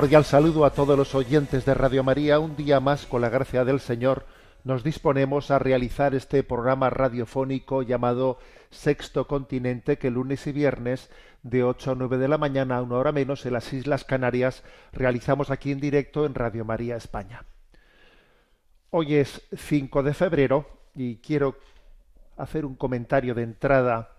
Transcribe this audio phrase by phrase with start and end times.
[0.00, 2.38] Cordial saludo a todos los oyentes de Radio María.
[2.38, 4.24] Un día más, con la gracia del Señor,
[4.64, 8.38] nos disponemos a realizar este programa radiofónico llamado
[8.70, 11.10] Sexto Continente, que lunes y viernes
[11.42, 14.64] de 8 a 9 de la mañana, a una hora menos, en las Islas Canarias,
[14.94, 17.44] realizamos aquí en directo en Radio María España.
[18.88, 21.56] Hoy es 5 de febrero y quiero
[22.38, 24.12] hacer un comentario de entrada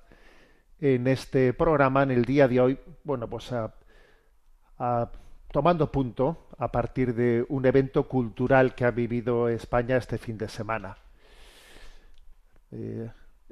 [0.80, 3.74] en este programa, en el día de hoy, bueno, pues a,
[4.78, 5.10] a-
[5.52, 10.48] tomando punto a partir de un evento cultural que ha vivido España este fin de
[10.48, 10.98] semana.
[12.72, 13.10] Eh,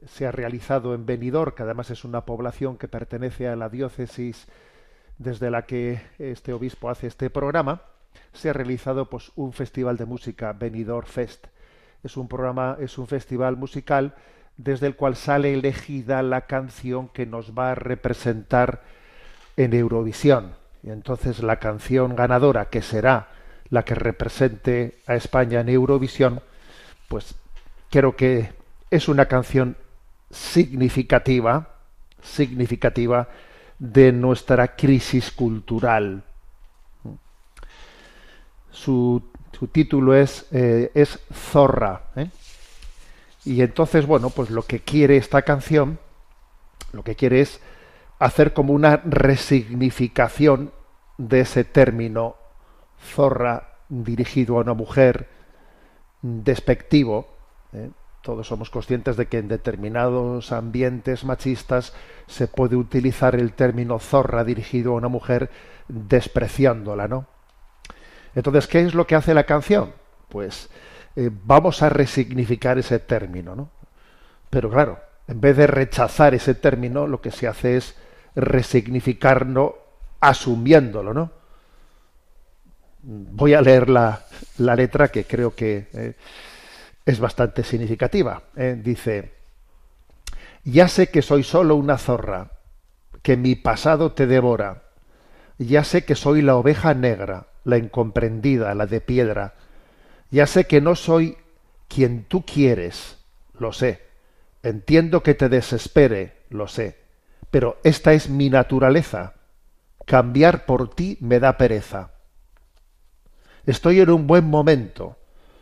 [0.07, 4.47] se ha realizado en Benidorm, que además es una población que pertenece a la diócesis
[5.17, 7.81] desde la que este obispo hace este programa,
[8.31, 11.47] se ha realizado pues un festival de música, Benidorm Fest.
[12.01, 14.15] Es un programa, es un festival musical
[14.55, 18.83] desde el cual sale elegida la canción que nos va a representar
[19.57, 20.58] en Eurovisión.
[20.83, 23.29] Y entonces la canción ganadora, que será
[23.69, 26.41] la que represente a España en Eurovisión,
[27.07, 27.35] pues
[27.89, 28.53] creo que
[28.89, 29.77] es una canción
[30.31, 31.75] significativa,
[32.21, 33.29] significativa
[33.77, 36.23] de nuestra crisis cultural.
[38.71, 39.23] Su,
[39.57, 42.03] su título es, eh, es Zorra.
[42.15, 42.29] ¿eh?
[43.45, 45.99] Y entonces, bueno, pues lo que quiere esta canción,
[46.91, 47.59] lo que quiere es
[48.19, 50.71] hacer como una resignificación
[51.17, 52.35] de ese término
[53.01, 55.29] zorra dirigido a una mujer
[56.21, 57.27] despectivo.
[57.73, 57.89] ¿eh?
[58.21, 61.93] Todos somos conscientes de que en determinados ambientes machistas
[62.27, 65.49] se puede utilizar el término zorra dirigido a una mujer
[65.87, 67.25] despreciándola, ¿no?
[68.35, 69.93] Entonces, ¿qué es lo que hace la canción?
[70.27, 70.69] Pues
[71.15, 73.69] eh, vamos a resignificar ese término, ¿no?
[74.49, 77.95] Pero claro, en vez de rechazar ese término, lo que se hace es
[78.35, 79.77] resignificarlo
[80.19, 81.31] asumiéndolo, ¿no?
[83.01, 84.25] Voy a leer la,
[84.57, 86.13] la letra que creo que eh,
[87.05, 88.43] es bastante significativa.
[88.55, 88.77] eh.
[88.81, 89.31] Dice,
[90.63, 92.51] ya sé que soy solo una zorra,
[93.21, 94.83] que mi pasado te devora.
[95.57, 99.55] Ya sé que soy la oveja negra, la incomprendida, la de piedra.
[100.31, 101.37] Ya sé que no soy
[101.87, 103.17] quien tú quieres,
[103.57, 104.01] lo sé.
[104.63, 106.97] Entiendo que te desespere, lo sé.
[107.51, 109.33] Pero esta es mi naturaleza.
[110.05, 112.11] Cambiar por ti me da pereza.
[113.65, 115.17] Estoy en un buen momento.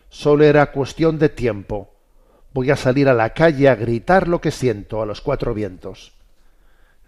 [0.10, 1.94] Solo era cuestión de tiempo.
[2.54, 6.14] Voy a salir a la calle a gritar lo que siento a los cuatro vientos.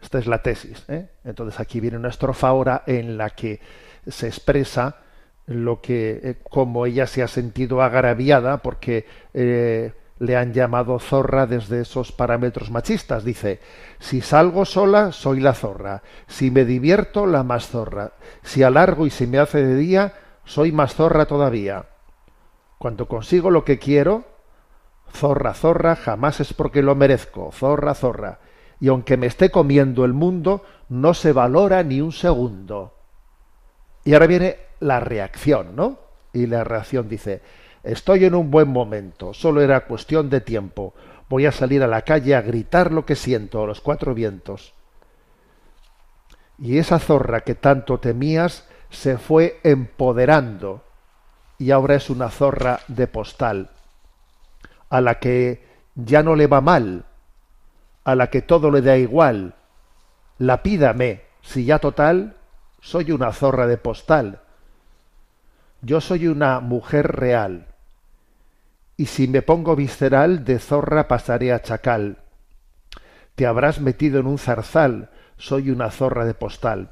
[0.01, 0.83] Esta es la tesis.
[0.87, 1.09] ¿eh?
[1.23, 3.59] Entonces aquí viene una estrofa ahora en la que
[4.07, 4.97] se expresa
[5.45, 11.47] lo que, eh, como ella se ha sentido agraviada porque eh, le han llamado zorra
[11.47, 13.23] desde esos parámetros machistas.
[13.23, 13.61] Dice,
[13.99, 16.03] si salgo sola, soy la zorra.
[16.27, 18.11] Si me divierto, la más zorra.
[18.43, 21.85] Si alargo y se me hace de día, soy más zorra todavía.
[22.77, 24.25] Cuando consigo lo que quiero,
[25.13, 28.39] zorra, zorra, jamás es porque lo merezco, zorra, zorra.
[28.81, 32.93] Y aunque me esté comiendo el mundo, no se valora ni un segundo.
[34.03, 35.97] Y ahora viene la reacción, ¿no?
[36.31, 37.41] Y la reacción dice,
[37.83, 40.93] estoy en un buen momento, solo era cuestión de tiempo.
[41.29, 44.73] Voy a salir a la calle a gritar lo que siento a los cuatro vientos.
[46.57, 50.83] Y esa zorra que tanto temías se fue empoderando
[51.57, 53.69] y ahora es una zorra de postal,
[54.89, 55.63] a la que
[55.95, 57.05] ya no le va mal,
[58.03, 59.55] a la que todo le da igual.
[60.37, 62.37] La pídame, si ya total
[62.81, 64.41] soy una zorra de postal.
[65.81, 67.67] Yo soy una mujer real,
[68.99, 72.17] y si me pongo visceral, de zorra pasaré a chacal.
[73.35, 76.91] Te habrás metido en un zarzal, soy una zorra de postal.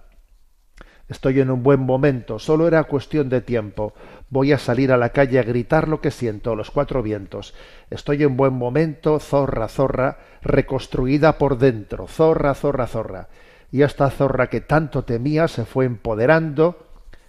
[1.10, 3.94] Estoy en un buen momento, solo era cuestión de tiempo.
[4.30, 7.54] Voy a salir a la calle a gritar lo que siento, los cuatro vientos.
[7.90, 13.28] Estoy en buen momento, zorra, zorra, reconstruida por dentro, zorra, zorra, zorra.
[13.70, 16.88] Y esta zorra que tanto temía se fue empoderando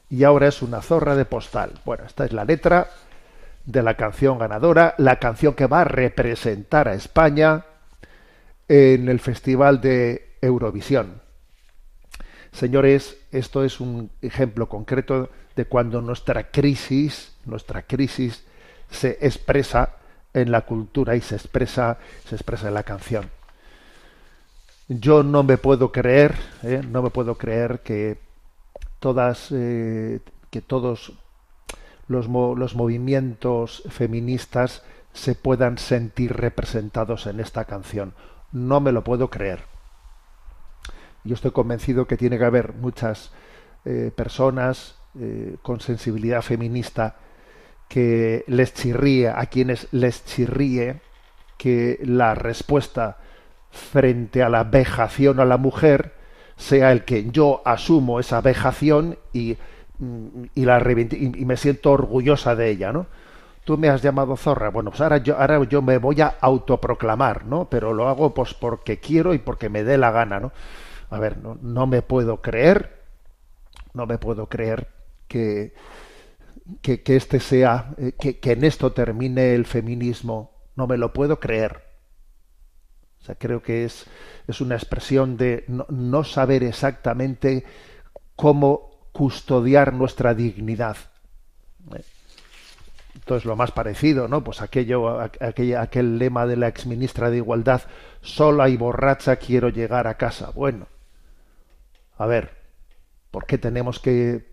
[0.08, 1.72] y ahora es una zorra de postal.
[1.84, 2.86] Bueno, esta es la letra
[3.68, 7.66] de la canción ganadora, la canción que va a representar a España
[8.66, 11.20] en el Festival de Eurovisión.
[12.50, 18.42] Señores, esto es un ejemplo concreto de cuando nuestra crisis, nuestra crisis
[18.90, 19.96] se expresa
[20.32, 23.30] en la cultura y se expresa, se expresa en la canción.
[24.88, 26.80] Yo no me puedo creer, ¿eh?
[26.88, 28.16] no me puedo creer que
[28.98, 31.12] todas, eh, que todos
[32.08, 34.82] los, los movimientos feministas
[35.12, 38.14] se puedan sentir representados en esta canción.
[38.52, 39.64] No me lo puedo creer.
[41.24, 43.32] Yo estoy convencido que tiene que haber muchas
[43.84, 47.16] eh, personas eh, con sensibilidad feminista
[47.88, 51.00] que les chirríe, a quienes les chirríe
[51.56, 53.18] que la respuesta
[53.70, 56.14] frente a la vejación a la mujer
[56.56, 59.56] sea el que yo asumo esa vejación y,
[60.54, 63.06] y la y, me siento orgullosa de ella, ¿no?
[63.64, 67.44] Tú me has llamado zorra, bueno, pues ahora yo, ahora yo me voy a autoproclamar,
[67.44, 67.68] ¿no?
[67.68, 70.52] Pero lo hago pues porque quiero y porque me dé la gana, ¿no?
[71.10, 73.02] A ver, no, no me puedo creer,
[73.94, 74.88] no me puedo creer
[75.26, 75.74] que,
[76.82, 80.52] que, que este sea, eh, que, que en esto termine el feminismo.
[80.76, 81.82] No me lo puedo creer.
[83.20, 84.06] O sea, creo que es,
[84.46, 87.64] es una expresión de no, no, saber exactamente
[88.36, 90.96] cómo custodiar nuestra dignidad.
[93.14, 94.42] Entonces, lo más parecido, ¿no?
[94.44, 97.82] Pues aquello, aquel, lema de la exministra de Igualdad,
[98.22, 100.50] sola y borracha quiero llegar a casa.
[100.54, 100.86] Bueno,
[102.16, 102.50] a ver,
[103.30, 104.46] ¿por qué tenemos que,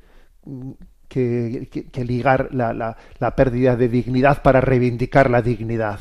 [1.08, 6.00] que, ligar la, la, la, pérdida de dignidad para reivindicar la dignidad?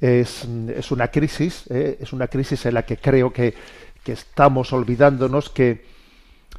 [0.00, 1.98] Es, es una crisis, ¿eh?
[2.00, 3.54] es una crisis en la que creo que,
[4.02, 5.93] que estamos olvidándonos que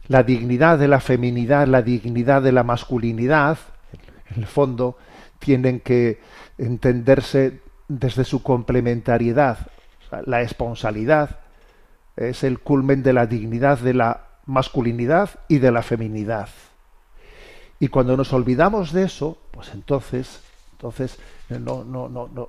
[0.07, 3.57] la dignidad de la feminidad, la dignidad de la masculinidad,
[4.29, 4.97] en el fondo,
[5.39, 6.19] tienen que
[6.57, 9.67] entenderse desde su complementariedad,
[10.25, 11.39] la esponsalidad,
[12.15, 16.49] es el culmen de la dignidad de la masculinidad y de la feminidad.
[17.79, 20.41] Y cuando nos olvidamos de eso, pues entonces,
[20.73, 21.19] entonces
[21.49, 22.47] no, no, no, no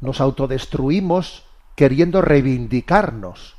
[0.00, 1.44] nos autodestruimos
[1.76, 3.56] queriendo reivindicarnos.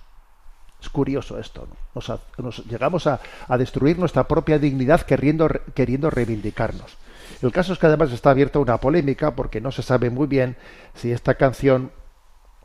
[0.82, 1.68] Es curioso esto.
[1.70, 2.20] ¿no?
[2.44, 6.98] Nos, llegamos a, a, destruir nuestra propia dignidad queriendo, queriendo reivindicarnos.
[7.42, 10.58] El caso es que además está abierta una polémica porque no se sabe muy bien
[10.96, 11.92] si esta canción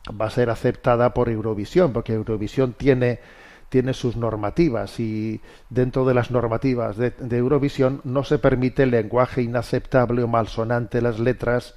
[0.08, 3.20] va a ser aceptada por Eurovisión, porque Eurovisión tiene,
[3.68, 5.40] tiene sus normativas y
[5.70, 11.02] dentro de las normativas de, de, Eurovisión no se permite el lenguaje inaceptable o malsonante,
[11.02, 11.74] las letras.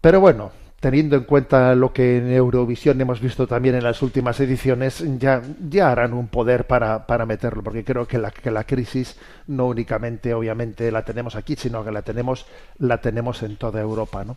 [0.00, 0.52] Pero bueno,
[0.82, 5.40] teniendo en cuenta lo que en Eurovisión hemos visto también en las últimas ediciones, ya,
[5.80, 11.04] harán un poder para, meterlo, porque creo que la, que crisis no únicamente, obviamente, la
[11.04, 12.46] tenemos aquí, sino que la tenemos,
[12.78, 14.36] la tenemos en toda Europa, ¿no?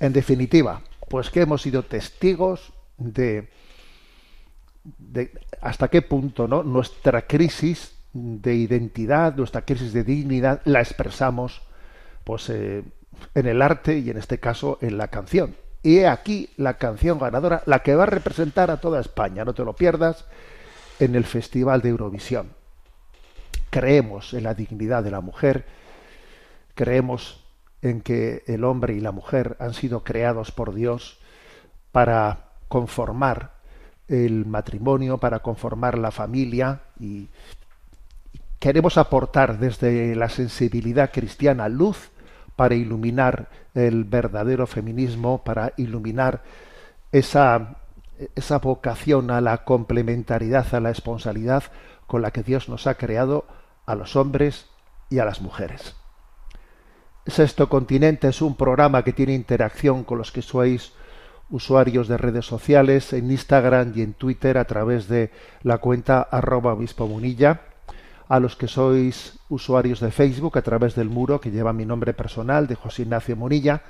[0.00, 3.48] En definitiva, pues que hemos sido testigos de,
[4.98, 6.62] de hasta qué punto ¿no?
[6.62, 11.62] nuestra crisis de identidad, nuestra crisis de dignidad, la expresamos
[12.24, 12.82] pues, eh,
[13.34, 15.54] en el arte y en este caso en la canción.
[15.82, 19.54] Y he aquí la canción ganadora, la que va a representar a toda España, no
[19.54, 20.24] te lo pierdas,
[20.98, 22.50] en el Festival de Eurovisión.
[23.70, 25.66] Creemos en la dignidad de la mujer,
[26.74, 27.44] creemos
[27.82, 31.18] en que el hombre y la mujer han sido creados por Dios
[31.92, 33.52] para conformar
[34.08, 37.28] el matrimonio, para conformar la familia y
[38.58, 42.10] queremos aportar desde la sensibilidad cristiana luz
[42.56, 46.42] para iluminar el verdadero feminismo, para iluminar
[47.12, 47.76] esa,
[48.34, 51.64] esa vocación a la complementariedad, a la esponsalidad
[52.06, 53.46] con la que Dios nos ha creado
[53.86, 54.66] a los hombres
[55.10, 55.96] y a las mujeres.
[57.26, 60.92] Sexto Continente es un programa que tiene interacción con los que sois
[61.50, 65.30] usuarios de redes sociales en Instagram y en Twitter a través de
[65.62, 67.62] la cuenta arroba obispo munilla,
[68.28, 72.14] a los que sois usuarios de Facebook a través del muro que lleva mi nombre
[72.14, 73.82] personal de José Ignacio Munilla.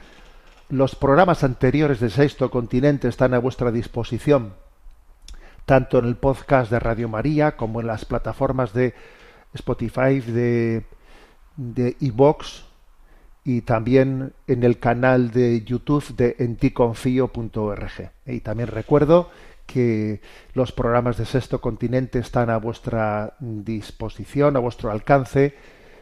[0.68, 4.54] Los programas anteriores de Sexto Continente están a vuestra disposición,
[5.66, 8.94] tanto en el podcast de Radio María como en las plataformas de
[9.52, 10.84] Spotify, de
[11.56, 12.64] de iVox
[13.44, 18.12] y también en el canal de YouTube de enticonfío.org.
[18.26, 19.30] Y también recuerdo
[19.66, 20.21] que
[20.52, 25.54] los programas de Sexto Continente están a vuestra disposición, a vuestro alcance,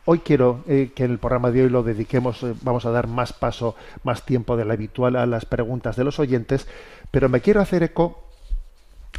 [0.06, 3.08] hoy quiero eh, que en el programa de hoy lo dediquemos, eh, vamos a dar
[3.08, 6.68] más paso, más tiempo de lo habitual a las preguntas de los oyentes,
[7.12, 8.24] pero me quiero hacer eco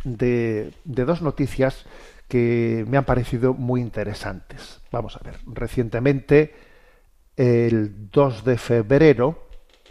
[0.04, 1.84] de, de dos noticias
[2.28, 4.80] que me han parecido muy interesantes.
[4.90, 6.54] Vamos a ver, recientemente,
[7.36, 9.46] el 2 de febrero,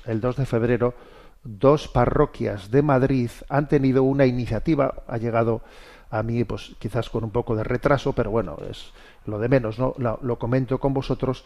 [0.05, 0.95] el 2 de febrero,
[1.43, 5.61] dos parroquias de Madrid han tenido una iniciativa, ha llegado
[6.11, 8.91] a mí pues quizás con un poco de retraso, pero bueno, es
[9.25, 9.95] lo de menos, ¿no?
[9.97, 11.45] Lo, comento con vosotros.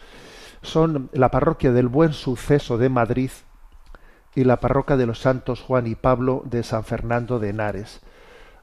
[0.62, 3.30] Son la parroquia del Buen Suceso de Madrid
[4.34, 8.00] y la parroquia de los Santos Juan y Pablo de San Fernando de Henares.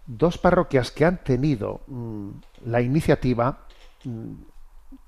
[0.06, 2.32] Dos parroquias que han tenido mmm,
[2.66, 3.60] la iniciativa
[4.04, 4.34] mmm,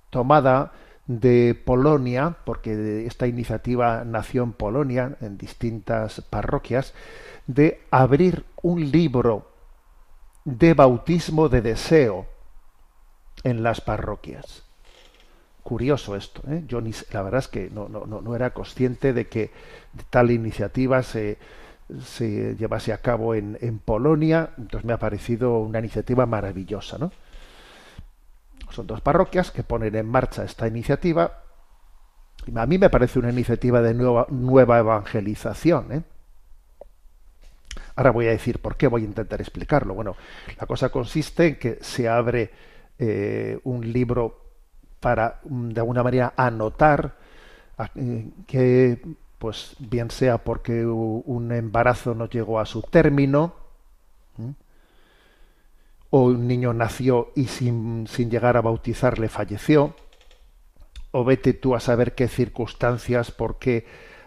[0.10, 0.72] tomada
[1.08, 6.94] de Polonia, porque esta iniciativa nació en Polonia, en distintas parroquias,
[7.48, 9.55] de abrir un libro
[10.46, 12.28] de bautismo de deseo
[13.44, 14.64] en las parroquias.
[15.64, 16.64] Curioso esto, ¿eh?
[16.68, 19.52] yo ni, la verdad es que no, no, no era consciente de que
[20.12, 21.40] tal iniciativa se,
[22.04, 27.12] se llevase a cabo en, en Polonia, entonces me ha parecido una iniciativa maravillosa, ¿no?
[28.70, 31.44] Son dos parroquias que ponen en marcha esta iniciativa.
[32.56, 35.92] A mí me parece una iniciativa de nueva, nueva evangelización.
[35.92, 36.04] ¿eh?
[37.96, 39.94] Ahora voy a decir por qué, voy a intentar explicarlo.
[39.94, 40.16] Bueno,
[40.60, 42.52] la cosa consiste en que se abre
[43.00, 44.42] eh, un libro
[45.00, 47.16] para, de alguna manera, anotar
[47.96, 49.00] eh, que,
[49.38, 53.54] pues, bien sea porque un embarazo no llegó a su término,
[56.10, 59.96] o un niño nació y sin, sin, llegar a bautizarle falleció,
[61.12, 63.86] o vete tú a saber qué circunstancias, por qué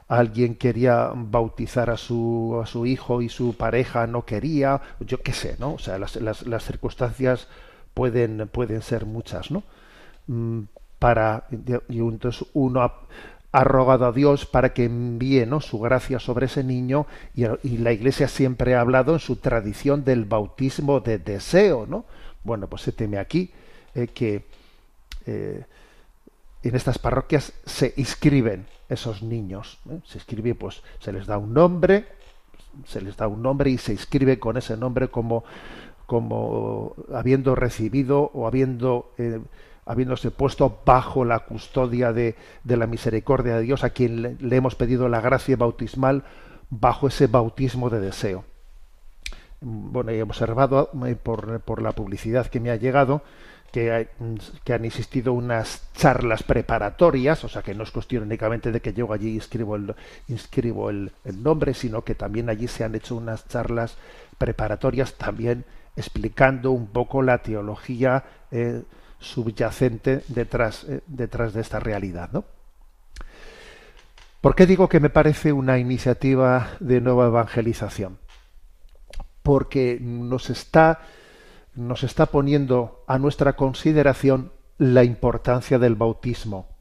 [0.08, 5.32] alguien quería bautizar a su, a su hijo y su pareja no quería, yo qué
[5.32, 5.74] sé, ¿no?
[5.74, 7.46] O sea, las, las, las circunstancias
[7.94, 9.62] pueden, pueden ser muchas, ¿no?
[10.26, 10.62] Mm,
[10.98, 11.44] para,
[11.88, 15.60] y entonces uno ha, rogado a Dios para que envíe ¿no?
[15.60, 20.04] su gracia sobre ese niño y, y, la Iglesia siempre ha hablado en su tradición
[20.04, 22.04] del bautismo de deseo, ¿no?
[22.44, 23.50] Bueno, pues se teme aquí
[23.94, 24.44] eh, que
[25.26, 25.64] eh,
[26.62, 30.00] en estas parroquias se inscriben esos niños, ¿eh?
[30.04, 32.06] se escribe, pues se les da un nombre,
[32.86, 35.44] se les da un nombre y se inscribe con ese nombre como
[36.06, 39.12] como habiendo recibido o habiendo
[39.84, 44.56] habiéndose puesto bajo la custodia de, de, la misericordia de Dios, a quien le, le,
[44.56, 46.24] hemos pedido la gracia bautismal
[46.70, 48.44] bajo ese bautismo de deseo.
[49.60, 53.22] Bueno, he observado eh, por, por la publicidad que me ha llegado
[53.72, 54.08] que, hay,
[54.64, 58.92] que, han existido unas charlas preparatorias, o sea que no es cuestión únicamente de que
[58.92, 59.34] llego allí y
[60.32, 63.96] inscribo el, nombre, sino que también allí se han hecho unas charlas
[64.38, 65.64] preparatorias también
[65.96, 68.82] explicando un poco la teología eh,
[69.18, 72.30] subyacente detrás, eh, detrás de esta realidad.
[72.32, 72.44] ¿no?
[74.40, 78.18] ¿Por qué digo que me parece una iniciativa de nueva evangelización?
[79.42, 81.00] Porque nos está,
[81.78, 86.76] nos está poniendo a nuestra consideración la importancia del bautismo.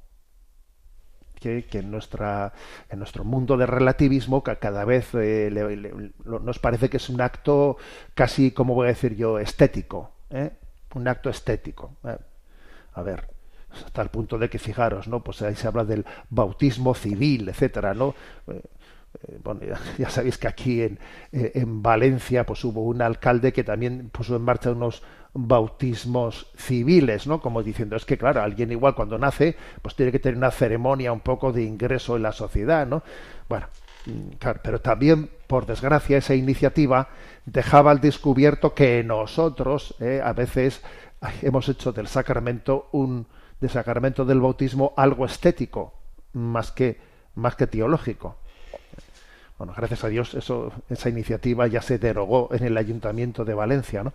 [1.40, 5.52] Que, en, nuestro mundo de relativismo que cada vez eh,
[6.26, 7.78] nos parece que es un acto
[8.16, 10.12] casi, como voy a decir yo, estético.
[10.32, 10.52] ¿eh?
[10.96, 11.98] un acto estético.
[12.04, 12.18] ¿eh?
[12.94, 13.30] A ver,
[13.70, 15.24] hasta el punto de que fijaros, ¿no?
[15.24, 18.16] Pues ahí se habla del bautismo civil, etcétera, ¿no?
[19.24, 19.62] Eh, bueno,
[19.98, 21.00] ya, sabéis que aquí en,
[21.32, 27.28] eh, en, Valencia pues hubo un alcalde que también puso en marcha unos bautismos civiles,
[27.28, 27.42] ¿no?
[27.42, 31.12] Como diciendo, es que claro, alguien igual cuando nace, pues tiene que tener una ceremonia
[31.12, 33.04] un poco de ingreso en la sociedad, ¿no?
[33.50, 33.68] Bueno,
[34.06, 37.10] mm, claro, pero también, por desgracia, esa iniciativa
[37.46, 40.82] dejaba al descubierto que nosotros eh, a veces
[41.42, 43.26] hemos hecho del sacramento un
[43.60, 45.94] del sacramento del bautismo algo estético
[46.34, 47.00] más que
[47.36, 48.38] más que teológico.
[49.58, 54.04] Bueno, gracias a Dios eso esa iniciativa ya se derogó en el Ayuntamiento de Valencia,
[54.04, 54.14] ¿no?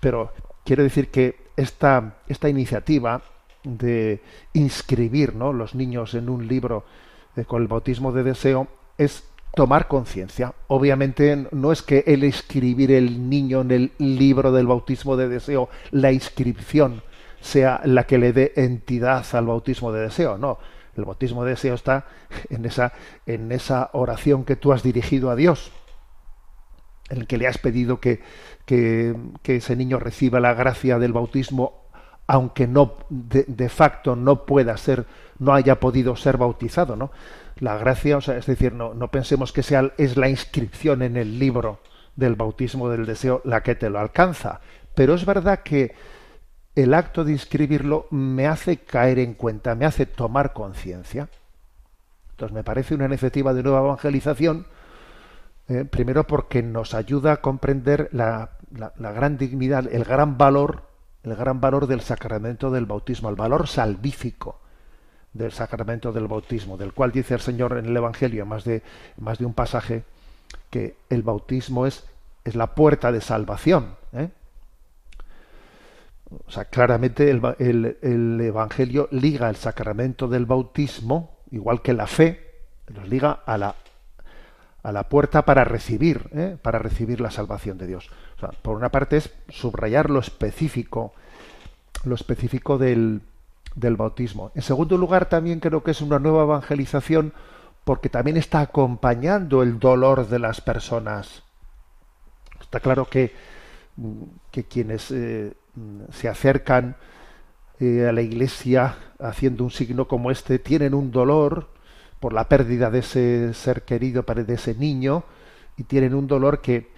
[0.00, 0.32] Pero
[0.64, 3.22] quiero decir que esta esta iniciativa
[3.62, 4.20] de
[4.52, 5.52] inscribir, ¿no?
[5.52, 6.84] los niños en un libro
[7.36, 10.54] eh, con el bautismo de deseo es tomar conciencia.
[10.68, 15.68] Obviamente no es que el escribir el niño en el libro del bautismo de deseo,
[15.90, 17.02] la inscripción
[17.40, 20.58] sea la que le dé entidad al bautismo de deseo, no.
[20.96, 22.06] El bautismo de deseo está
[22.48, 22.92] en esa,
[23.26, 25.72] en esa oración que tú has dirigido a Dios,
[27.08, 28.20] en el que le has pedido que,
[28.64, 31.88] que, que ese niño reciba la gracia del bautismo,
[32.26, 35.06] aunque no de, de facto no pueda ser,
[35.38, 37.10] no haya podido ser bautizado, ¿no?
[37.60, 41.16] la gracia, o sea, es decir, no, no pensemos que sea es la inscripción en
[41.16, 41.80] el libro
[42.16, 44.60] del bautismo del deseo la que te lo alcanza,
[44.94, 45.94] pero es verdad que
[46.74, 51.28] el acto de inscribirlo me hace caer en cuenta, me hace tomar conciencia.
[52.32, 54.66] Entonces me parece una iniciativa de nueva evangelización,
[55.68, 60.82] eh, primero porque nos ayuda a comprender la, la, gran dignidad, el gran valor,
[61.22, 64.60] el gran valor del sacramento del bautismo, el valor salvífico
[65.32, 68.82] del sacramento del bautismo, del cual dice el Señor en el Evangelio, más de,
[69.18, 70.04] más de un pasaje,
[70.70, 72.04] que el bautismo es,
[72.44, 73.99] es la puerta de salvación.
[76.46, 82.06] O sea, claramente el, el, el, Evangelio liga el sacramento del bautismo, igual que la
[82.06, 82.50] fe,
[82.86, 83.74] los liga a la,
[84.82, 86.56] a la puerta para recibir, ¿eh?
[86.60, 88.10] para recibir la salvación de Dios.
[88.36, 91.12] O sea, por una parte es subrayar lo específico,
[92.04, 93.22] lo específico del,
[93.74, 94.52] del bautismo.
[94.54, 97.32] En segundo lugar, también creo que es una nueva evangelización
[97.84, 101.42] porque también está acompañando el dolor de las personas.
[102.60, 103.34] Está claro que,
[104.50, 105.54] que quienes eh,
[106.12, 106.96] se acercan
[107.78, 111.68] eh, a la iglesia haciendo un signo como este tienen un dolor
[112.20, 115.24] por la pérdida de ese ser querido, de ese niño,
[115.76, 116.90] y tienen un dolor que,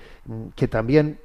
[0.56, 1.20] que también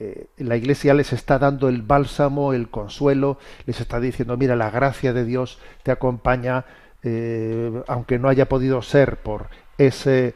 [0.00, 4.70] eh, la iglesia les está dando el bálsamo, el consuelo, les está diciendo, mira, la
[4.70, 6.64] gracia de Dios te acompaña,
[7.02, 10.34] eh, aunque no haya podido ser por ese,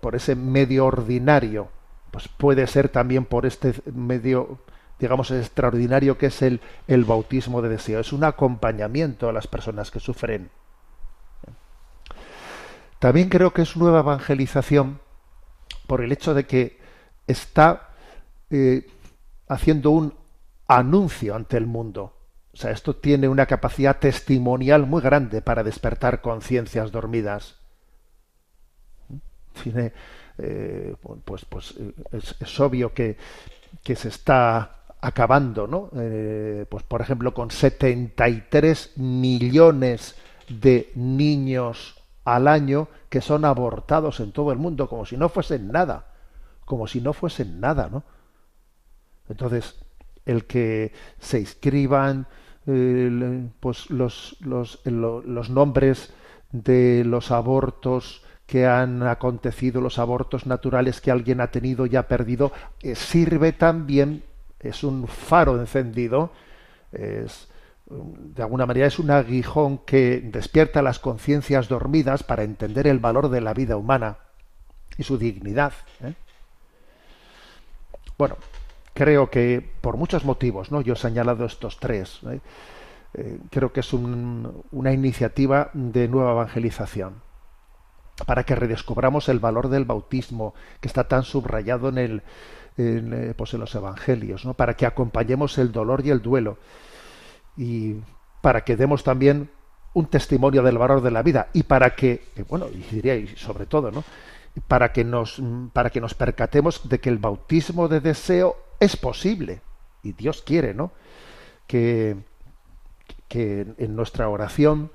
[0.00, 1.68] por ese medio ordinario,
[2.10, 4.58] pues puede ser también por este medio,
[4.98, 8.00] digamos, extraordinario que es el, el bautismo de deseo.
[8.00, 10.50] Es un acompañamiento a las personas que sufren.
[12.98, 15.00] También creo que es nueva evangelización
[15.86, 16.78] por el hecho de que
[17.26, 17.90] está
[18.50, 18.86] eh,
[19.48, 20.14] haciendo un
[20.66, 22.14] anuncio ante el mundo.
[22.52, 27.56] O sea, esto tiene una capacidad testimonial muy grande para despertar conciencias dormidas.
[29.62, 29.92] Tiene,
[30.38, 31.74] eh, pues, pues
[32.12, 33.18] es, es, obvio que,
[33.82, 35.90] que se está acabando, ¿no?
[35.96, 40.16] Eh, pues por ejemplo, con 73 millones
[40.48, 45.70] de niños al año que son abortados en todo el mundo, como si no fuesen
[45.70, 46.06] nada,
[46.64, 48.04] como si no fuesen nada, ¿no?
[49.28, 49.76] Entonces,
[50.24, 52.26] el que se inscriban
[53.60, 56.12] pues los, los, los nombres
[56.50, 62.08] de los abortos que han acontecido, los abortos naturales que alguien ha tenido y ha
[62.08, 64.24] perdido, eh, sirve también,
[64.60, 66.30] es un faro encendido,
[66.92, 67.48] es,
[67.88, 73.28] de alguna manera es un aguijón que despierta las conciencias dormidas para entender el valor
[73.28, 74.18] de la vida humana
[74.98, 75.72] y su dignidad.
[76.02, 76.14] ¿eh?
[78.18, 78.36] Bueno,
[78.92, 80.80] creo que por muchos motivos, ¿no?
[80.80, 82.20] Yo he señalado estos tres.
[82.28, 82.40] ¿eh?
[83.14, 87.22] Eh, creo que es un, una iniciativa de nueva evangelización
[88.24, 92.22] para que redescubramos el valor del bautismo que está tan subrayado en el
[92.76, 94.54] en, eh, pues en los evangelios, ¿no?
[94.54, 96.58] Para que acompañemos el dolor y el duelo
[97.56, 97.96] y
[98.40, 99.50] para que demos también
[99.94, 103.28] un testimonio del valor de la vida y para que, eh, bueno, y diría y
[103.28, 104.04] sobre todo, ¿no?
[104.68, 105.40] Para que nos
[105.72, 109.60] para que nos percatemos de que el bautismo de deseo es posible
[110.02, 110.92] y Dios quiere, ¿no?
[111.66, 112.16] Que,
[113.28, 114.90] que en nuestra oración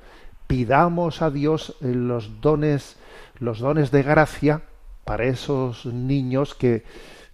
[0.47, 2.97] pidamos a Dios los dones,
[3.39, 4.63] los dones de gracia
[5.03, 6.83] para esos niños que,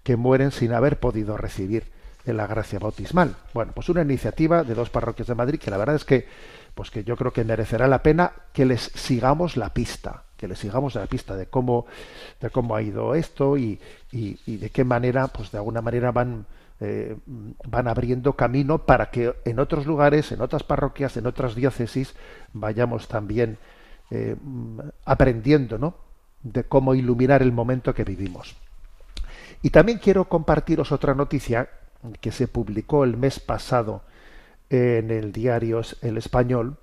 [0.07, 1.83] que mueren sin haber podido recibir
[2.23, 3.35] la gracia bautismal.
[3.53, 6.25] Bueno, pues una iniciativa de dos parroquias de Madrid que la verdad es que,
[6.75, 10.59] pues que yo creo que merecerá la pena que les sigamos la pista, que les
[10.59, 11.87] sigamos la pista de cómo,
[12.39, 13.81] de cómo ha ido esto y,
[14.13, 16.45] y, de qué manera, pues de alguna manera van,
[16.79, 22.15] eh, van abriendo camino para que en otros lugares, en otras parroquias, en otras diócesis,
[22.53, 23.57] vayamos también
[24.09, 24.37] eh,
[25.03, 25.95] aprendiendo, ¿no?
[26.43, 28.55] de cómo iluminar el momento que vivimos.
[29.61, 31.69] Y también quiero compartiros otra noticia
[32.21, 34.03] que se publicó el mes pasado
[34.69, 36.77] en el diario El Español,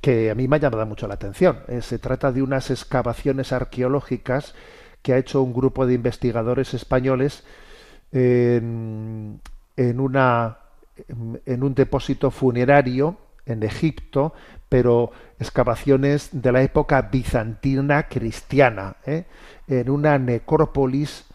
[0.00, 1.60] que a mí me ha llamado mucho la atención.
[1.68, 4.54] Eh, se trata de unas excavaciones arqueológicas
[5.02, 7.44] que ha hecho un grupo de investigadores españoles
[8.12, 9.40] en,
[9.76, 10.58] en, una,
[11.46, 14.32] un depósito funerario en Egipto,
[14.68, 19.24] pero excavaciones de la época bizantina cristiana, ¿eh?
[19.66, 21.26] en una necrópolis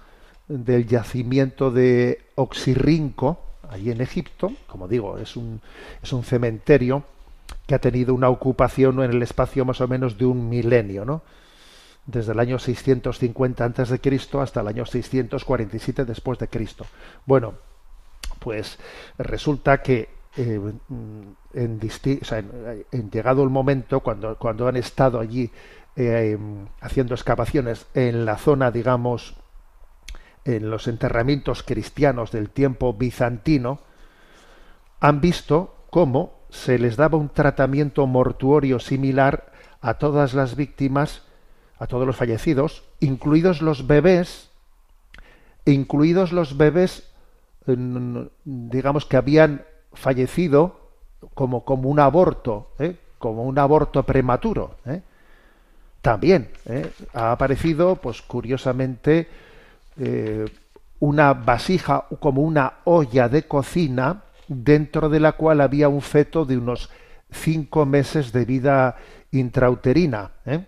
[0.48, 5.62] del yacimiento de Oxirrinco, allí en Egipto, como digo, es un,
[6.02, 7.04] es un cementerio
[7.66, 11.22] que ha tenido una ocupación en el espacio más o menos de un milenio, ¿no?
[12.08, 16.86] desde el año 650 antes de Cristo hasta el año 647 después de Cristo.
[17.26, 17.56] Bueno,
[18.40, 18.80] pues
[19.18, 20.60] resulta que eh,
[21.54, 21.80] en,
[22.92, 25.52] en, llegado el momento cuando, cuando han estado allí
[25.96, 26.38] eh,
[26.80, 29.36] haciendo excavaciones en la zona, digamos,
[30.48, 33.80] en los enterramientos cristianos del tiempo bizantino,
[35.00, 41.22] han visto cómo se les daba un tratamiento mortuorio similar a todas las víctimas
[41.80, 44.50] a todos los fallecidos, incluidos los bebés,
[45.66, 47.08] incluidos los bebés,
[47.66, 50.80] digamos que habían fallecido
[51.34, 52.96] como, como un aborto, ¿eh?
[53.20, 54.78] como un aborto prematuro.
[54.86, 55.02] ¿eh?
[56.02, 56.92] También ¿eh?
[57.14, 59.28] ha aparecido, pues curiosamente,
[61.00, 66.58] una vasija como una olla de cocina dentro de la cual había un feto de
[66.58, 66.90] unos
[67.32, 68.96] cinco meses de vida
[69.32, 70.32] intrauterina.
[70.46, 70.66] ¿eh?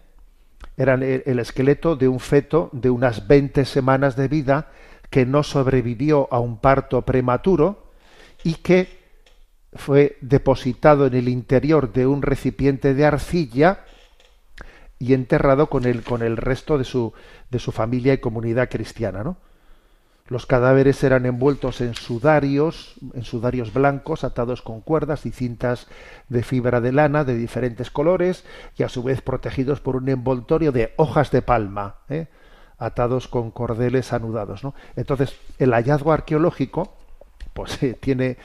[0.79, 4.69] era el esqueleto de un feto de unas 20 semanas de vida
[5.09, 7.91] que no sobrevivió a un parto prematuro
[8.45, 8.99] y que
[9.73, 13.83] fue depositado en el interior de un recipiente de arcilla
[14.99, 17.13] y enterrado con el, con el resto de su,
[17.49, 19.23] de su familia y comunidad cristiana.
[19.23, 19.37] ¿no?
[20.29, 25.87] Los cadáveres eran envueltos en sudarios, en sudarios blancos atados con cuerdas y cintas
[26.27, 28.43] de fibra de lana de diferentes colores
[28.77, 32.27] y a su vez protegidos por un envoltorio de hojas de palma, ¿eh?
[32.77, 34.63] atados con cordeles anudados.
[34.63, 34.75] ¿no?
[34.95, 36.93] Entonces, el hallazgo arqueológico,
[37.53, 38.37] pues eh, tiene,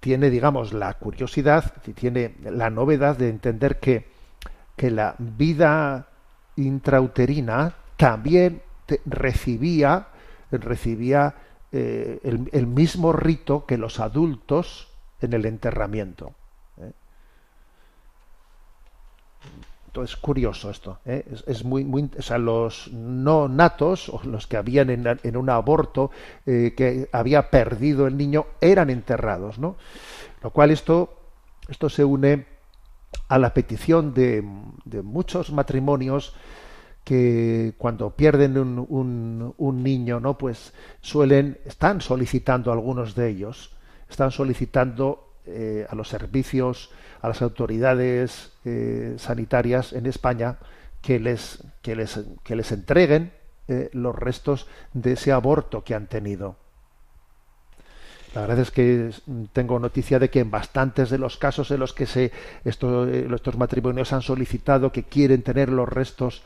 [0.00, 4.17] tiene, digamos, la curiosidad, tiene la novedad de entender que,
[4.78, 6.08] que la vida
[6.56, 8.62] intrauterina también
[9.04, 10.08] recibía
[10.50, 11.34] recibía
[11.72, 14.88] eh, el, mismo rito que los adultos
[15.20, 16.32] en el enterramiento.
[16.78, 16.92] ¿eh?
[19.88, 21.00] Entonces, curioso esto.
[21.04, 21.24] ¿eh?
[21.46, 21.84] Es, muy,
[22.38, 26.10] los no natos, o los que habían en, un aborto
[26.46, 29.76] que había perdido el niño, eran enterrados, ¿no?
[30.42, 31.18] Lo cual esto,
[31.68, 32.46] esto se une
[33.28, 34.42] a la petición de,
[35.02, 36.34] muchos matrimonios
[37.04, 40.36] que cuando pierden un, un, niño, ¿no?
[40.36, 43.72] Pues suelen, están solicitando algunos de ellos,
[44.10, 46.90] están solicitando eh, a los servicios,
[47.22, 50.58] a las autoridades eh, sanitarias en España
[51.00, 53.32] que les, que les, que les entreguen
[53.68, 56.56] eh, los restos de ese aborto que han tenido.
[58.34, 59.10] La verdad es que
[59.52, 62.30] tengo noticia de que en bastantes de los casos en los que se,
[62.64, 66.42] estos matrimonios han solicitado que quieren tener los restos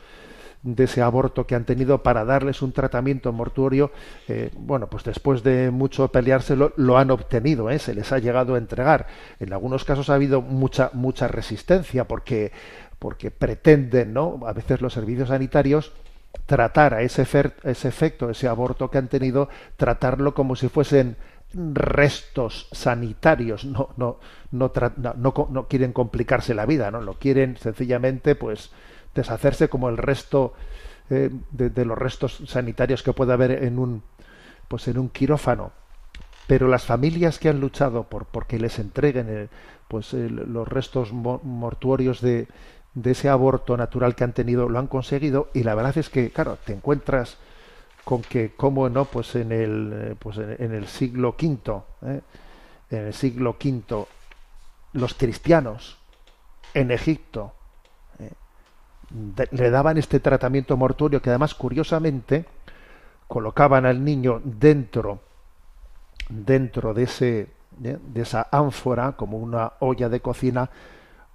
[0.63, 3.91] de ese aborto que han tenido para darles un tratamiento mortuorio,
[4.29, 7.79] eh, bueno, pues después de mucho peleárselo, lo han obtenido, ¿eh?
[7.79, 9.07] se les ha llegado a entregar.
[9.41, 12.53] En algunos casos ha habido mucha, mucha resistencia porque,
[12.97, 14.39] porque pretenden, ¿no?
[14.45, 15.91] A veces los servicios sanitarios
[16.45, 17.27] tratar a ese,
[17.63, 21.17] ese efecto, ese aborto que han tenido, tratarlo como si fuesen
[21.53, 24.17] restos sanitarios, no, no,
[24.51, 24.71] no,
[25.49, 28.71] no, quieren complicarse la vida, no lo quieren sencillamente, pues,
[29.13, 30.53] deshacerse como el resto
[31.09, 34.03] eh, de, los restos sanitarios que puede haber en un
[34.67, 35.71] pues en un quirófano.
[36.47, 39.49] Pero las familias que han luchado por porque les entreguen
[39.87, 42.47] pues los restos mortuorios de,
[42.95, 46.29] de ese aborto natural que han tenido lo han conseguido y la verdad es que
[46.29, 47.37] claro te encuentras
[48.03, 53.13] con que cómo no pues en el eh, pues en, el siglo V en el
[53.13, 54.05] siglo V
[54.93, 55.97] los cristianos
[56.73, 57.53] en Egipto
[59.51, 62.45] le daban este tratamiento mortuorio que además curiosamente
[63.27, 65.19] colocaban al niño dentro
[66.29, 70.69] dentro de ese de esa ánfora como una olla de cocina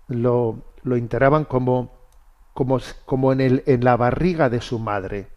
[0.08, 1.98] lo, lo enterraban como
[2.54, 5.28] como, como en, el, en la barriga de su madre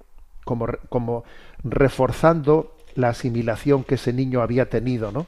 [0.45, 1.23] como, como
[1.63, 5.27] reforzando la asimilación que ese niño había tenido no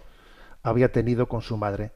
[0.64, 1.92] había tenido con su madre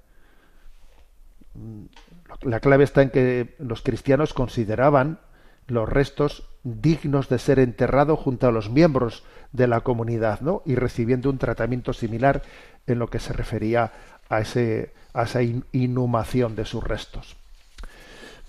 [2.41, 5.19] la clave está en que los cristianos consideraban
[5.67, 10.61] los restos dignos de ser enterrados junto a los miembros de la comunidad, ¿no?
[10.65, 12.43] Y recibiendo un tratamiento similar
[12.85, 13.91] en lo que se refería
[14.29, 17.35] a, ese, a esa inhumación de sus restos.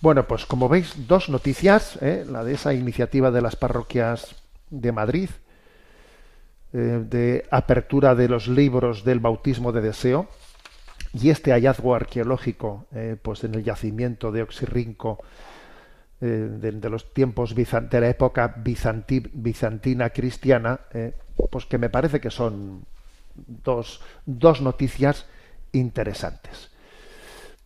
[0.01, 2.25] Bueno, pues como veis, dos noticias, ¿eh?
[2.29, 4.37] la de esa iniciativa de las parroquias
[4.71, 5.31] de Madrid,
[6.73, 10.29] eh, de apertura de los libros del bautismo de deseo,
[11.15, 15.19] y este hallazgo arqueológico, eh, pues en el yacimiento de Oxirrinco,
[16.21, 20.81] eh, de, los tiempos de la época bizanti- bizantina cristiana,
[21.51, 22.85] pues que me parece que son
[23.35, 25.27] dos, dos noticias
[25.73, 26.71] interesantes.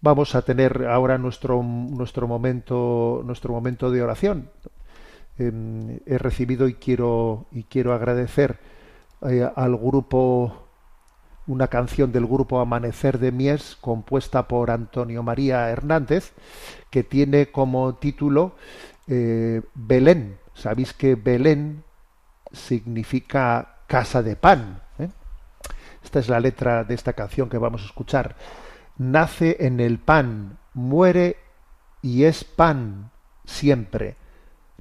[0.00, 4.50] Vamos a tener ahora nuestro, nuestro, momento, nuestro momento de oración.
[5.38, 8.58] Eh, he recibido y quiero, y quiero agradecer
[9.22, 10.68] eh, al grupo
[11.46, 16.32] una canción del grupo Amanecer de Mies compuesta por Antonio María Hernández
[16.90, 18.54] que tiene como título
[19.08, 20.38] eh, Belén.
[20.54, 21.82] Sabéis que Belén
[22.52, 24.82] significa casa de pan.
[24.98, 25.08] ¿eh?
[26.04, 28.36] Esta es la letra de esta canción que vamos a escuchar.
[28.98, 31.36] Nace en el pan, muere
[32.02, 33.10] y es pan
[33.44, 34.16] siempre.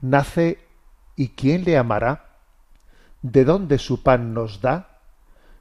[0.02, 0.60] Nace
[1.16, 2.26] y ¿quién le amará?
[3.22, 5.00] ¿De dónde su pan nos da?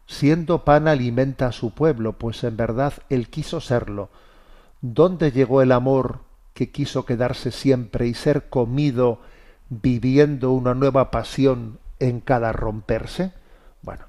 [0.06, 4.08] Siendo pan alimenta a su pueblo, pues en verdad él quiso serlo.
[4.80, 6.20] ¿Dónde llegó el amor
[6.54, 9.20] que quiso quedarse siempre y ser comido,
[9.68, 13.32] viviendo una nueva pasión en cada romperse?
[13.82, 14.06] Bueno,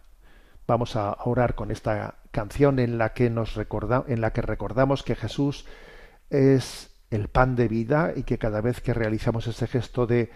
[0.65, 5.03] vamos a orar con esta canción en la que nos recorda, en la que recordamos
[5.03, 5.65] que Jesús
[6.29, 10.31] es el pan de vida y que cada vez que realizamos ese gesto de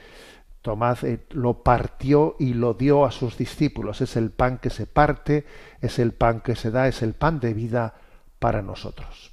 [0.62, 4.02] Tomad eh, lo partió y lo dio a sus discípulos.
[4.02, 5.46] Es el pan que se parte,
[5.82, 7.96] es el pan que se da, es el pan de vida
[8.40, 9.32] para nosotros.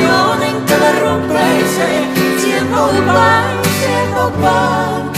[0.00, 1.88] Nueva pasión en cada romperse,
[2.38, 5.17] siendo pan, siendo pan, siendo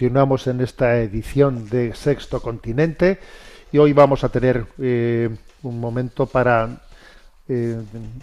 [0.00, 3.18] Continuamos en esta edición de Sexto Continente
[3.70, 5.28] y hoy vamos a tener eh,
[5.62, 6.80] un momento para,
[7.46, 7.78] eh,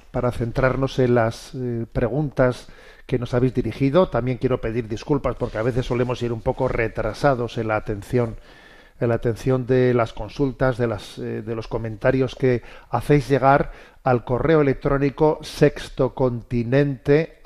[0.09, 2.67] para centrarnos en las eh, preguntas
[3.05, 4.09] que nos habéis dirigido.
[4.09, 8.37] También quiero pedir disculpas porque a veces solemos ir un poco retrasados en la atención
[8.99, 13.71] en la atención de las consultas, de, las, de los comentarios que hacéis llegar
[14.03, 17.37] al correo electrónico sextocontinente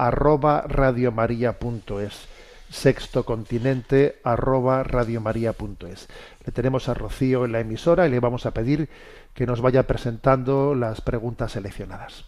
[2.71, 6.07] sextocontinente arroba radiomaria.es
[6.45, 8.89] le tenemos a Rocío en la emisora y le vamos a pedir
[9.33, 12.25] que nos vaya presentando las preguntas seleccionadas.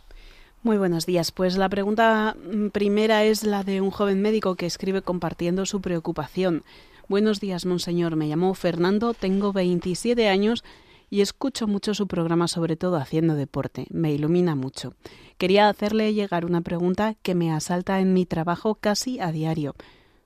[0.62, 1.32] Muy buenos días.
[1.32, 5.82] Pues la pregunta mm, primera es la de un joven médico que escribe compartiendo su
[5.82, 6.64] preocupación.
[7.10, 8.16] Buenos días, monseñor.
[8.16, 10.64] Me llamo Fernando, tengo 27 años
[11.10, 13.88] y escucho mucho su programa, sobre todo haciendo deporte.
[13.90, 14.94] Me ilumina mucho.
[15.38, 19.76] Quería hacerle llegar una pregunta que me asalta en mi trabajo casi a diario.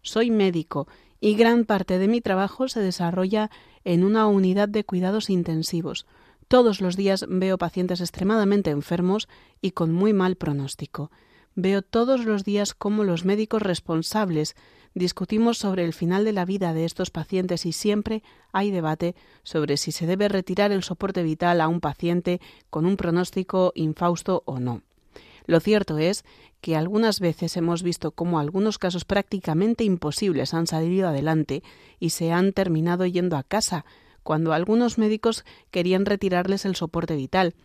[0.08, 0.88] Soy médico
[1.20, 3.52] y gran parte de mi trabajo se desarrolla
[3.84, 6.06] en una unidad de cuidados intensivos.
[6.48, 9.28] Todos los días veo pacientes extremadamente enfermos
[9.62, 11.12] y con muy mal pronóstico.
[11.56, 14.56] Veo todos los días cómo los médicos responsables
[14.94, 19.76] discutimos sobre el final de la vida de estos pacientes y siempre hay debate sobre
[19.76, 22.40] si se debe retirar el soporte vital a un paciente
[22.70, 24.84] con un pronóstico infausto o no.
[25.48, 26.26] Lo cierto es
[26.62, 31.64] que algunas veces hemos visto cómo algunos casos prácticamente imposibles han salido adelante
[32.00, 33.86] y se han terminado yendo a casa,
[34.24, 37.56] cuando algunos médicos querían retirarles el soporte vital.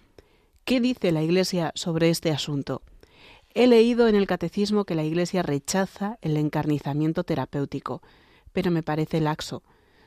[0.64, 2.82] ¿Qué dice la Iglesia sobre este asunto?
[3.54, 8.00] He leído en el catecismo que la Iglesia rechaza el encarnizamiento terapéutico,
[8.52, 9.62] pero me parece laxo.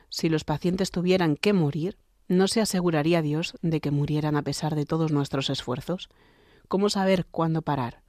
[0.08, 4.74] Si los pacientes tuvieran que morir, ¿no se aseguraría Dios de que murieran a pesar
[4.74, 6.08] de todos nuestros esfuerzos?
[6.68, 8.05] ¿Cómo saber cuándo parar?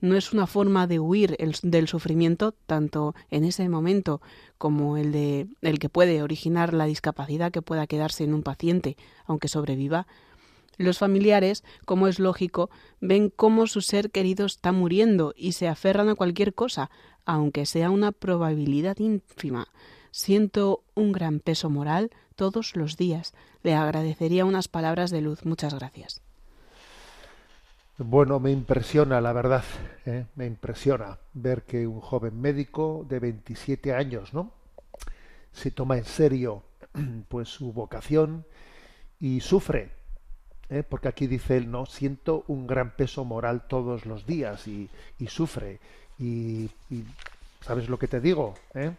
[0.00, 4.20] No es una forma de huir el- del sufrimiento, tanto en ese momento
[4.56, 8.96] como el de el que puede originar la discapacidad que pueda quedarse en un paciente,
[9.26, 10.06] aunque sobreviva.
[10.76, 16.08] Los familiares, como es lógico, ven cómo su ser querido está muriendo y se aferran
[16.08, 16.90] a cualquier cosa,
[17.24, 19.66] aunque sea una probabilidad ínfima.
[20.12, 23.34] Siento un gran peso moral todos los días.
[23.64, 25.44] Le agradecería unas palabras de luz.
[25.44, 26.22] Muchas gracias.
[28.00, 29.64] Bueno, me impresiona, la verdad,
[30.06, 30.26] ¿eh?
[30.36, 34.52] me impresiona ver que un joven médico de 27 años, ¿no?
[35.50, 36.62] Se toma en serio
[37.28, 38.44] pues su vocación
[39.18, 39.90] y sufre,
[40.70, 40.84] ¿eh?
[40.88, 45.26] porque aquí dice él, no, siento un gran peso moral todos los días y, y
[45.26, 45.80] sufre.
[46.20, 47.04] Y, y,
[47.62, 48.54] ¿sabes lo que te digo?
[48.74, 48.92] ¿Eh?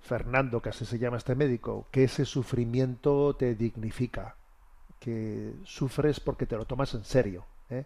[0.00, 4.36] Fernando, que así se llama este médico, que ese sufrimiento te dignifica,
[4.98, 7.84] que sufres porque te lo tomas en serio ¿eh?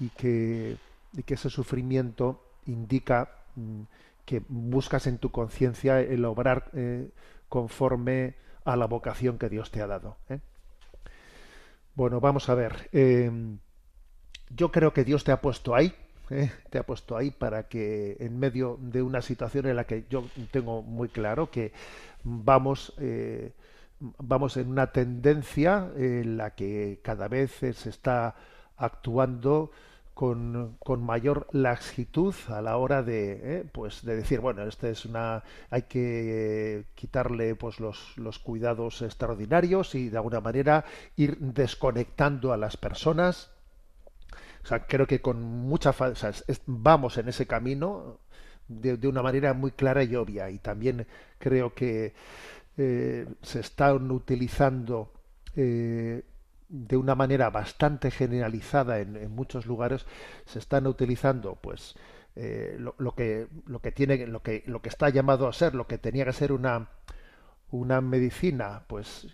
[0.00, 0.76] y, que,
[1.12, 3.82] y que ese sufrimiento indica mm,
[4.24, 7.10] que buscas en tu conciencia el obrar eh,
[7.48, 10.16] conforme a la vocación que Dios te ha dado.
[10.28, 10.40] ¿eh?
[11.94, 12.88] Bueno, vamos a ver.
[12.92, 13.30] eh,
[14.50, 15.94] yo creo que Dios te ha puesto ahí,
[16.70, 20.24] te ha puesto ahí para que en medio de una situación en la que yo
[20.50, 21.72] tengo muy claro que
[22.24, 22.92] vamos
[24.18, 28.34] vamos en una tendencia en la que cada vez se está
[28.80, 29.70] actuando
[30.14, 35.04] con, con mayor laxitud a la hora de eh, pues de decir bueno este es
[35.06, 40.84] una hay que quitarle pues los, los cuidados extraordinarios y de alguna manera
[41.16, 43.50] ir desconectando a las personas
[44.62, 46.14] o sea, creo que con mucha o
[46.66, 48.18] vamos en ese camino
[48.68, 50.50] de, de una manera muy clara y obvia.
[50.50, 51.06] Y también
[51.38, 52.14] creo que
[52.76, 55.12] eh, se están utilizando
[55.56, 56.22] eh,
[56.70, 60.06] de una manera bastante generalizada en, muchos lugares,
[60.46, 61.96] se están utilizando pues
[62.36, 65.74] eh, lo, lo que lo que tiene lo que lo que está llamado a ser,
[65.74, 66.88] lo que tenía que ser una
[67.70, 69.28] una medicina, pues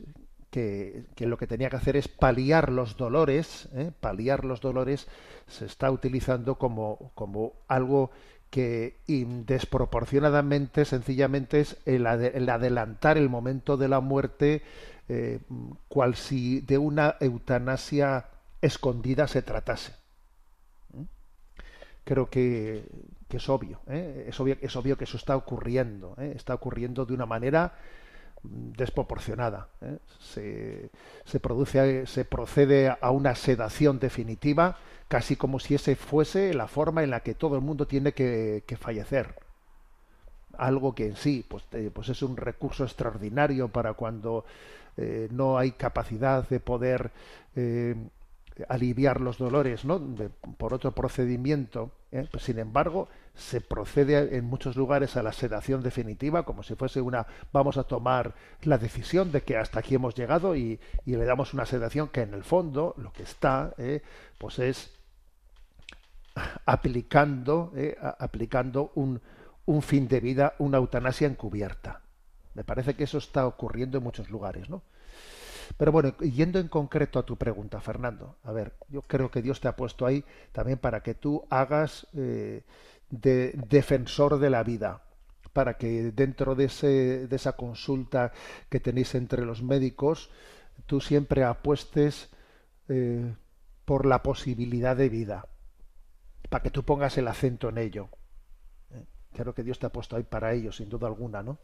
[0.51, 3.92] que, que lo que tenía que hacer es paliar los dolores, ¿eh?
[4.01, 5.07] paliar los dolores,
[5.46, 8.11] se está utilizando como, como algo
[8.51, 14.63] que desproporcionadamente, sencillamente es el, el adelantar el momento de la muerte,
[15.09, 15.40] eh,
[15.88, 18.27] cual si de una eutanasia
[18.61, 19.92] escondida se tratase
[22.07, 22.85] creo que,
[23.29, 24.27] que es obvio, ¿eh?
[24.29, 26.33] es obvio, que eso está ocurriendo, ¿eh?
[26.37, 27.75] está ocurriendo de una manera
[28.44, 29.69] mm, desproporcionada.
[29.83, 29.98] ¿eh?
[30.21, 30.90] Se,
[31.25, 34.79] se produce, se procede a una sedación definitiva,
[35.09, 38.63] casi como si ese fuese la forma en la que todo el mundo tiene que,
[38.67, 39.35] que fallecer.
[40.57, 44.44] Algo que en sí, pues, pues es un recurso extraordinario para cuando
[44.97, 47.11] eh, no hay capacidad de poder
[47.55, 47.94] eh,
[48.69, 49.99] aliviar los dolores ¿no?
[49.99, 51.90] de- por otro procedimiento.
[52.13, 52.27] ¿eh?
[52.31, 57.01] Pues, sin embargo, se procede en muchos lugares a la sedación definitiva, como si fuese
[57.03, 61.25] una, vamos a tomar la decisión de que hasta aquí hemos llegado y, y le
[61.27, 63.75] damos una sedación que en el fondo lo que está,
[64.38, 64.90] pues es
[66.65, 67.73] aplicando,
[68.19, 69.21] aplicando un,
[69.67, 72.01] un fin de vida, una eutanasia encubierta.
[72.57, 74.83] Me parece que eso está ocurriendo en muchos lugares, ¿no?
[75.77, 79.61] Pero bueno, yendo en concreto a tu pregunta, Fernando, a ver, yo creo que Dios
[79.61, 82.63] te ha puesto ahí también para que tú hagas eh,
[83.11, 85.02] de defensor de la vida,
[85.52, 88.33] para que dentro de, ese, de esa consulta
[88.71, 90.31] que tenéis entre los médicos,
[90.87, 92.31] tú siempre apuestes
[92.88, 93.35] eh,
[93.85, 95.46] por la posibilidad de vida,
[96.48, 98.09] para que tú pongas el acento en ello.
[98.94, 99.04] ¿eh?
[99.35, 101.59] Creo que Dios te ha puesto ahí para ello, sin duda alguna, ¿no?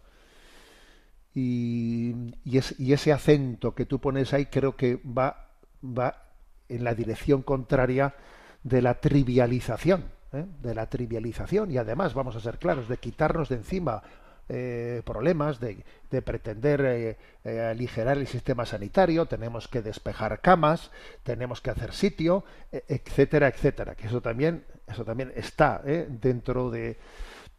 [1.35, 5.49] Y, es- y ese acento que tú pones ahí creo que va,
[5.83, 6.22] va
[6.68, 8.14] en la dirección contraria
[8.62, 10.45] de la trivialización, ¿eh?
[10.62, 14.03] de la trivialización y además, vamos a ser claros, de quitarnos de encima
[14.49, 20.91] eh, problemas, de, de pretender eh, eh, aligerar el sistema sanitario, tenemos que despejar camas,
[21.22, 26.07] tenemos que hacer sitio, e- etcétera, etcétera, que eso también, eso también está ¿eh?
[26.09, 26.99] dentro de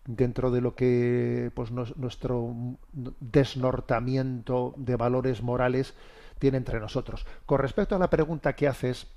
[0.06, 2.56] dentro de lo que pues nuestro
[2.92, 5.94] desnortamiento de valores morales
[6.40, 7.26] tiene entre nosotros.
[7.46, 9.08] Con respecto a la pregunta que haces,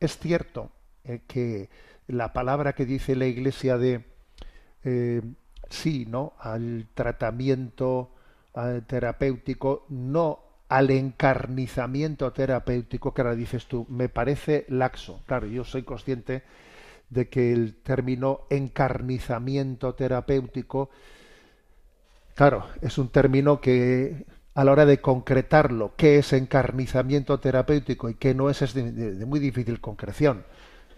[0.00, 0.70] es cierto
[1.04, 1.70] eh, que
[2.06, 4.04] la palabra que dice la Iglesia de
[4.84, 5.22] eh,
[5.68, 6.34] sí, ¿no?
[6.38, 8.10] al tratamiento
[8.86, 15.22] terapéutico, no al encarnizamiento terapéutico, que ahora dices tú, me parece laxo.
[15.26, 16.42] Claro, yo soy consciente
[17.10, 20.90] de que el término encarnizamiento terapéutico,
[22.34, 28.14] claro, es un término que a la hora de concretarlo, qué es encarnizamiento terapéutico y
[28.14, 30.44] qué no es, es de, muy difícil concreción.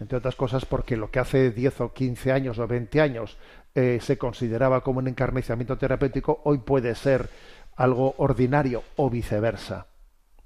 [0.00, 3.36] Entre otras cosas porque lo que hace 10 o 15 años o 20 años
[3.74, 7.28] eh, se consideraba como un encarnizamiento terapéutico, hoy puede ser
[7.76, 9.86] algo ordinario o viceversa.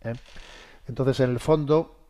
[0.02, 0.14] ¿eh?
[0.88, 2.03] Entonces, en el fondo,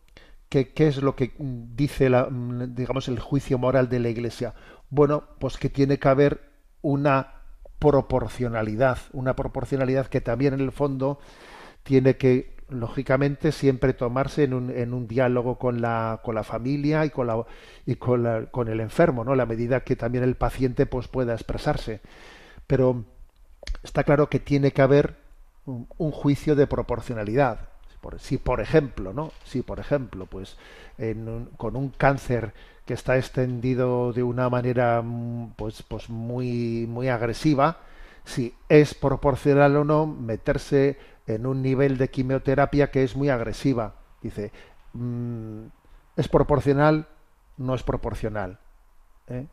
[0.49, 4.53] ¿qué, qué es lo que dice la, mm, digamos, el juicio moral de la Iglesia?
[4.89, 6.41] Bueno, pues que tiene que haber
[6.81, 7.33] una
[7.79, 11.19] proporcionalidad, una proporcionalidad que también en el fondo
[11.83, 17.05] tiene que, lógicamente, siempre tomarse en un, en un diálogo con la, con la familia
[17.05, 17.45] y con, la,
[17.85, 19.35] y con, la- con el enfermo, ¿no?
[19.35, 22.01] La medida que también el paciente pues, pueda expresarse.
[22.67, 23.05] Pero
[23.83, 25.17] está claro que tiene que haber
[25.65, 27.69] un, un juicio de proporcionalidad.
[28.19, 29.31] Si por, ejemplo, ¿no?
[29.43, 30.57] Si por ejemplo, pues
[30.97, 32.53] en un- con un cáncer
[32.85, 37.79] que está extendido de una manera mm, pues, pues muy, muy agresiva,
[38.23, 40.97] si es proporcional o no meterse
[41.27, 43.95] en un nivel de quimioterapia que es muy agresiva.
[44.21, 44.51] Dice,
[44.93, 45.65] mm,
[46.17, 47.07] es proporcional,
[47.57, 48.59] no es proporcional.
[49.27, 49.45] ¿eh?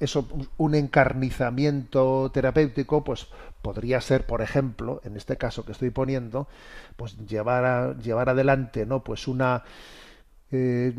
[0.00, 0.26] Eso
[0.56, 3.28] un encarnizamiento terapéutico pues
[3.62, 6.48] podría ser por ejemplo en este caso que estoy poniendo
[6.96, 9.62] pues llevar a, llevar adelante no pues una
[10.50, 10.94] eh,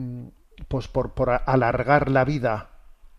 [0.67, 2.69] pues por, por alargar la vida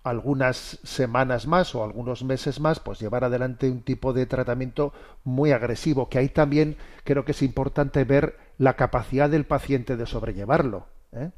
[0.04, 4.92] algunas semanas más o algunos meses más pues llevar adelante un tipo de tratamiento
[5.24, 10.06] muy agresivo que ahí también creo que es importante ver la capacidad del paciente de
[10.06, 11.30] sobrellevarlo ¿eh?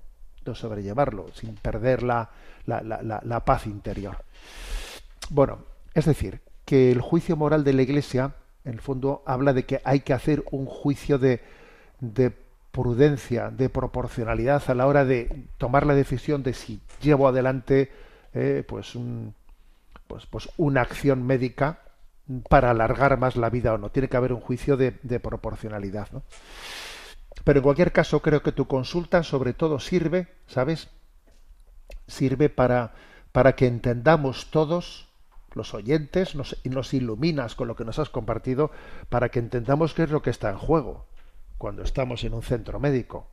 [0.53, 2.31] De sobrellevarlo sin perder la,
[2.67, 4.19] la, la, la, paz interior.
[5.31, 5.59] Bueno,
[5.95, 8.35] es decir, que el juicio moral de la Iglesia,
[8.65, 11.41] en el fondo, habla de que hay que hacer un juicio de,
[12.01, 12.33] de
[12.73, 17.93] prudencia, de proporcionalidad a la hora de tomar la decisión de si llevo adelante
[18.33, 19.35] eh, pues, un,
[20.07, 21.79] pues, pues una acción médica
[22.49, 23.91] para alargar más la vida o no.
[23.91, 26.09] Tiene que haber un juicio de, de proporcionalidad.
[26.13, 26.23] ¿no?
[27.45, 30.89] Pero en cualquier caso, creo que tu consulta sobre todo sirve, ¿sabes?
[32.07, 32.95] Sirve para,
[33.33, 35.09] para que entendamos todos,
[35.53, 38.71] los oyentes, nos, nos iluminas con lo que nos has compartido,
[39.09, 41.07] para que entendamos qué es lo que está en juego
[41.59, 43.29] cuando estamos en un centro médico.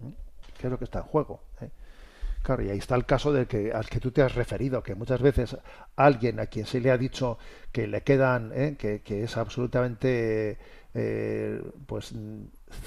[0.00, 0.10] ¿Mm?
[0.58, 1.42] ¿Qué es lo que está en juego?
[1.60, 1.70] ¿Eh?
[2.42, 4.94] Claro, y ahí está el caso del que, al que tú te has referido, que
[4.94, 5.56] muchas veces
[5.96, 7.38] alguien a quien se le ha dicho
[7.72, 8.76] que le quedan, ¿eh?
[8.78, 10.58] que, que, es absolutamente
[10.94, 12.14] eh, pues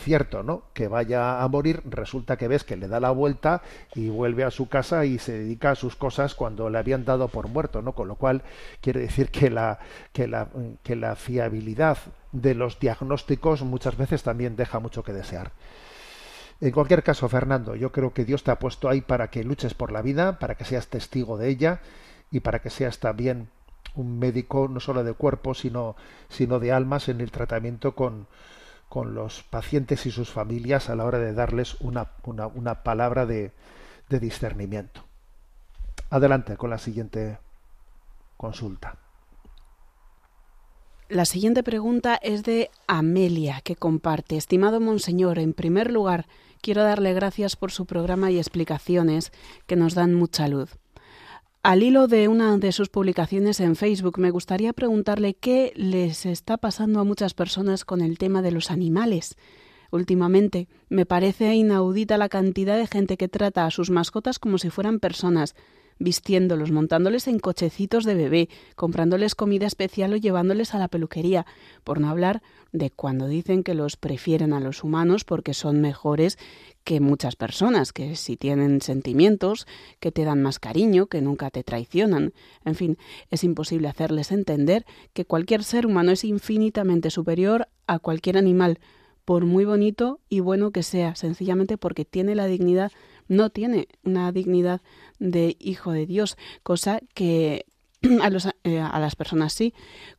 [0.04, 0.64] cierto, ¿no?
[0.74, 3.62] Que vaya a morir, resulta que ves que le da la vuelta
[3.96, 7.28] y vuelve a su casa y se dedica a sus cosas cuando le habían dado
[7.28, 7.94] por muerto, ¿no?
[7.94, 8.44] Con lo cual
[8.82, 9.80] quiere decir que la
[10.14, 10.50] que la
[10.84, 11.98] que la fiabilidad
[12.32, 15.52] de los diagnósticos muchas veces también deja mucho que desear.
[16.62, 19.74] En cualquier caso, Fernando, yo creo que Dios te ha puesto ahí para que luches
[19.74, 21.82] por la vida, para que seas testigo de ella
[22.30, 23.50] y para que seas también
[23.96, 25.96] un médico no solo de cuerpo, sino,
[26.30, 28.28] sino de almas en el tratamiento con,
[28.92, 33.54] con los pacientes y sus familias a la hora de darles una, una, palabra de
[34.10, 35.06] discernimiento.
[36.10, 37.38] Adelante con la siguiente
[38.36, 38.98] consulta.
[41.08, 44.36] La siguiente pregunta es de Amelia, que comparte.
[44.36, 46.26] Estimado Monseñor, en primer lugar,
[46.62, 49.32] quiero darle gracias por su programa y explicaciones
[49.68, 50.81] que nos dan mucha luz.
[51.64, 56.58] Al hilo de una de sus publicaciones en Facebook, me gustaría preguntarle qué les está
[56.58, 59.36] pasando a muchas personas con el tema de los animales.
[59.92, 64.72] Últimamente, me parece inaudita la cantidad de gente que trata a sus mascotas como si
[64.72, 65.54] fueran personas,
[66.02, 71.46] vistiéndolos, montándoles en cochecitos de bebé, comprándoles comida especial o llevándoles a la peluquería,
[71.84, 72.42] por no hablar
[72.72, 76.38] de cuando dicen que los prefieren a los humanos porque son mejores
[76.84, 79.68] que muchas personas, que si tienen sentimientos,
[80.00, 82.34] que te dan más cariño, que nunca te traicionan.
[82.66, 82.98] En fin,
[83.30, 88.80] es imposible hacerles entender que cualquier ser humano es infinitamente superior a cualquier animal,
[89.26, 92.92] por muy bonito y bueno que sea, sencillamente porque tiene la dignidad,
[93.28, 94.82] no tiene una dignidad
[95.22, 97.66] de hijo de Dios, cosa que
[98.22, 99.74] a, los, eh, a, las personas sí.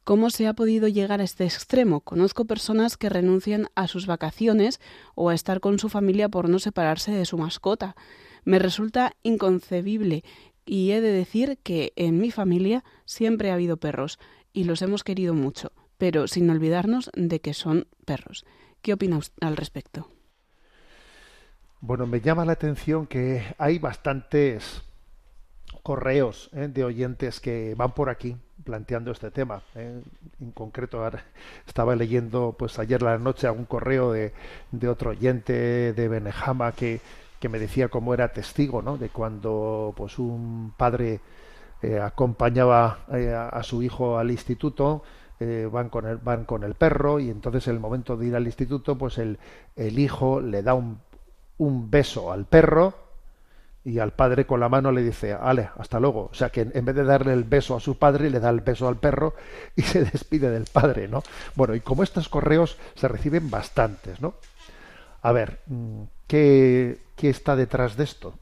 [0.05, 2.00] ¿Cómo se ha podido llegar a este extremo?
[2.00, 4.80] Conozco personas que renuncian a sus vacaciones
[5.14, 7.96] o a estar con su familia por no separarse de su mascota.
[8.44, 10.24] Me resulta inconcebible
[10.64, 14.18] y he de decir que en mi familia siempre ha habido perros
[14.53, 18.44] y los hemos querido mucho, pero sin olvidarnos de que son perros.
[18.80, 20.09] ¿Qué opina al respecto?
[21.80, 24.82] Bueno, me llama la atención que hay bastantes
[25.83, 26.68] correos ¿eh?
[26.68, 29.62] de oyentes que van por aquí planteando este tema.
[29.74, 30.01] ¿eh?
[30.41, 31.03] En concreto,
[31.66, 34.33] estaba leyendo pues ayer la noche algún correo de,
[34.70, 37.01] de otro oyente de Benejama que,
[37.41, 38.97] que, me decía cómo era testigo ¿no?
[38.97, 41.20] de cuando pues un padre
[41.83, 45.03] eh, acompañaba a, a, su hijo al instituto.
[45.72, 48.47] van con el van con el perro y entonces en el momento de ir al
[48.47, 49.41] instituto pues el,
[49.74, 51.01] el hijo le da un,
[51.59, 53.01] un beso al perro
[53.85, 56.28] y al padre con la mano le dice, ale, hasta luego.
[56.30, 58.61] O sea que en vez de darle el beso a su padre, le da el
[58.61, 59.35] beso al perro
[59.76, 61.22] y se despide del padre, ¿no?
[61.55, 64.35] Bueno, y como estos correos se reciben bastantes, ¿no?
[65.22, 65.61] A ver,
[66.26, 68.35] ¿qué, qué está detrás de esto?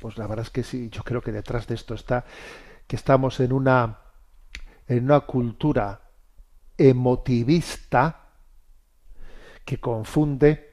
[0.00, 2.24] Pues la verdad es que sí, yo creo que detrás de esto está
[2.86, 3.98] que estamos en una,
[4.88, 6.00] en una cultura
[6.76, 8.28] emotivista
[9.64, 10.72] que confunde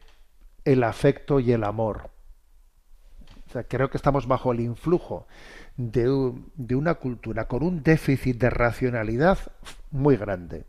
[0.65, 2.09] el afecto y el amor.
[3.49, 5.27] O sea, creo que estamos bajo el influjo
[5.75, 9.39] de, de, una cultura con un déficit de racionalidad
[9.89, 10.65] muy grande.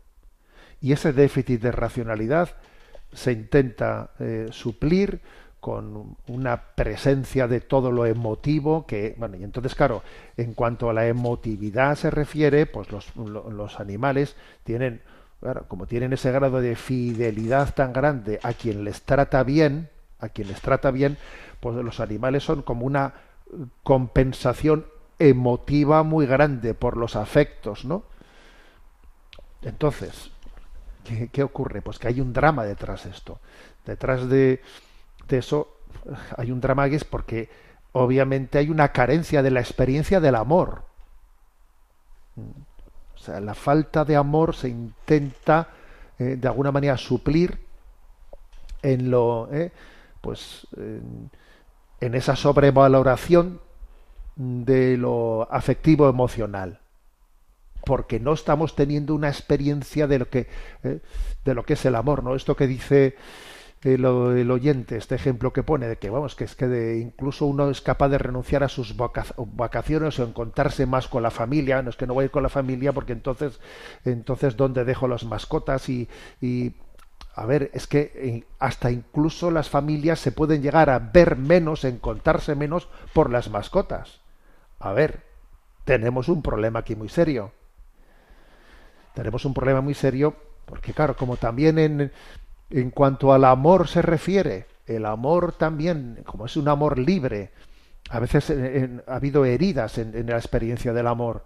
[0.81, 2.49] Y ese déficit de racionalidad
[3.13, 5.21] se intenta eh, suplir
[5.59, 10.01] con una presencia de todo lo emotivo que bueno y entonces claro
[10.35, 15.01] en cuanto a la emotividad se refiere pues los, los animales tienen
[15.67, 20.47] como tienen ese grado de fidelidad tan grande a quien les trata bien a quien
[20.47, 21.17] les trata bien
[21.61, 23.13] pues los animales son como una
[23.83, 24.85] compensación
[25.19, 28.03] emotiva muy grande por los afectos, ¿no?
[29.61, 30.31] Entonces,
[31.31, 31.81] ¿qué, ocurre?
[31.81, 33.39] Pues que hay un drama detrás de esto.
[33.85, 34.61] Detrás de,
[35.27, 35.77] de eso
[36.35, 37.49] hay un drama que es porque
[37.91, 40.83] obviamente hay una carencia de la experiencia del amor.
[43.15, 45.69] O sea, la falta de amor se intenta
[46.17, 47.59] eh, de alguna manera suplir
[48.81, 49.71] en lo, eh,
[50.21, 50.67] pues,
[52.01, 53.61] en esa sobrevaloración
[54.35, 56.79] de lo afectivo emocional.
[57.85, 60.47] Porque no estamos teniendo una experiencia de lo que
[60.83, 60.99] eh,
[61.45, 63.15] de lo que es el amor no esto que dice
[63.81, 67.47] el, el, oyente este ejemplo que pone de que vamos que es que de, incluso
[67.47, 71.89] uno es capaz de renunciar a sus vacaciones o encontrarse más con la familia no
[71.89, 73.59] es que no voy a ir con la familia porque entonces
[74.05, 76.07] entonces dónde dejo las mascotas y,
[76.39, 76.73] y
[77.33, 81.85] a ver, es que eh, hasta incluso las familias se pueden llegar a ver menos,
[81.85, 84.19] encontrarse menos por las mascotas.
[84.79, 85.23] A ver,
[85.85, 87.53] tenemos un problema aquí muy serio.
[89.13, 92.11] Tenemos un problema muy serio porque, claro, como también en,
[92.69, 97.51] en cuanto al amor se refiere, el amor también, como es un amor libre,
[98.09, 101.43] a veces en, ha habido heridas en la experiencia del amor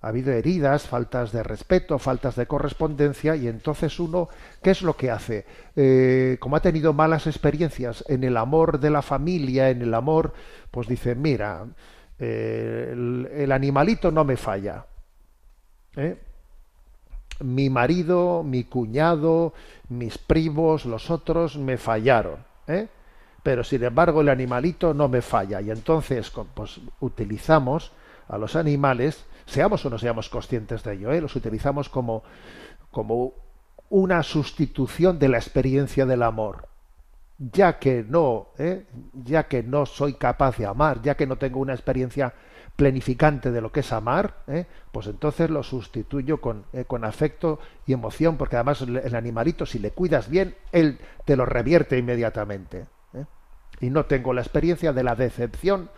[0.00, 4.28] ha habido heridas, faltas de respeto, faltas de correspondencia, y entonces uno,
[4.62, 5.46] ¿qué es lo que hace?
[5.76, 10.34] Eh, como ha tenido malas experiencias en el amor de la familia, en el amor,
[10.70, 11.64] pues dice, mira,
[12.18, 14.86] eh, el, animalito no me falla.
[15.96, 16.16] ¿eh?
[17.40, 19.52] Mi marido, mi cuñado,
[19.88, 22.36] mis primos, los otros me fallaron.
[22.66, 22.88] ¿eh?
[23.42, 25.60] Pero sin embargo el animalito no me falla.
[25.60, 27.92] Y entonces pues, utilizamos
[28.28, 31.20] a los animales seamos o no seamos conscientes de ello, ¿eh?
[31.20, 32.22] los utilizamos como,
[32.90, 33.34] como
[33.90, 36.68] una sustitución de la experiencia del amor.
[37.38, 38.86] Ya que no, ¿eh?
[39.12, 42.32] ya que no soy capaz de amar, ya que no tengo una experiencia
[42.76, 44.66] planificante de lo que es amar, ¿eh?
[44.90, 49.78] pues entonces lo sustituyo con, eh, con afecto y emoción, porque además el, animalito, si
[49.78, 52.86] le cuidas bien, él te lo revierte inmediatamente.
[53.80, 55.90] Y no tengo la experiencia de la decepción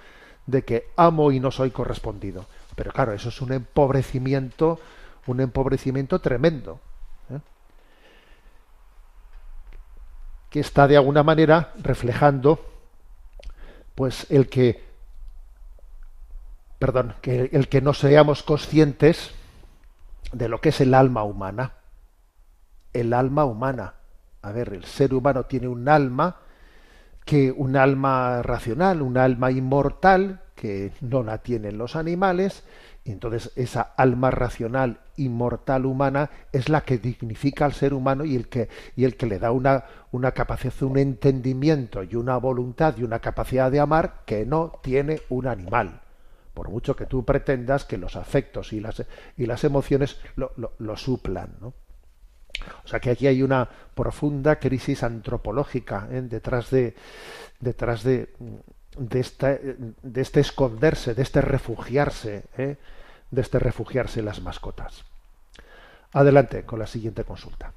[0.47, 2.47] de que amo y no soy correspondido.
[2.77, 4.79] Pero claro, eso es un empobrecimiento,
[5.27, 6.79] un empobrecimiento tremendo.
[7.31, 7.41] ¿eh?
[10.51, 12.65] Que está de alguna manera reflejando
[13.97, 14.87] pues el que
[16.79, 19.33] perdón, el que no seamos conscientes
[20.33, 21.73] de lo que es el alma humana.
[22.93, 23.95] El alma humana.
[24.43, 26.37] A ver, el ser humano tiene un alma
[27.25, 32.65] que un alma racional, un alma inmortal que no la tienen los animales,
[33.05, 38.35] y entonces esa alma racional inmortal humana es la que dignifica al ser humano y
[38.35, 42.97] el que, y el que le da una, una capacidad, un entendimiento y una voluntad
[42.97, 46.01] y una capacidad de amar que no tiene un animal
[46.53, 49.05] por mucho que tú pretendas que los afectos y las,
[49.37, 51.51] y las emociones lo, lo, lo suplan.
[51.61, 51.75] ¿no?
[52.83, 56.23] O sea que aquí hay una profunda crisis antropológica ¿eh?
[56.23, 56.95] detrás de
[57.61, 58.33] detrás de,
[58.97, 62.77] de, esta, de este esconderse, de este refugiarse, ¿eh?
[63.31, 65.05] de este refugiarse las mascotas.
[66.13, 67.73] Adelante con la siguiente consulta.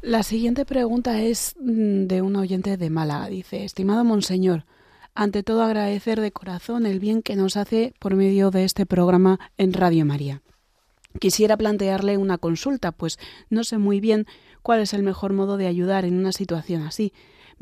[0.00, 3.28] La siguiente pregunta es mm, de un oyente de Málaga.
[3.28, 4.64] Dice, estimado monseñor,
[5.14, 9.38] ante todo agradecer de corazón el bien que nos hace por medio de este programa
[9.58, 10.42] en Radio María.
[11.20, 13.18] Quisiera plantearle una consulta, pues
[13.50, 14.26] no sé muy bien
[14.62, 17.12] cuál es el mejor modo de ayudar en una situación así.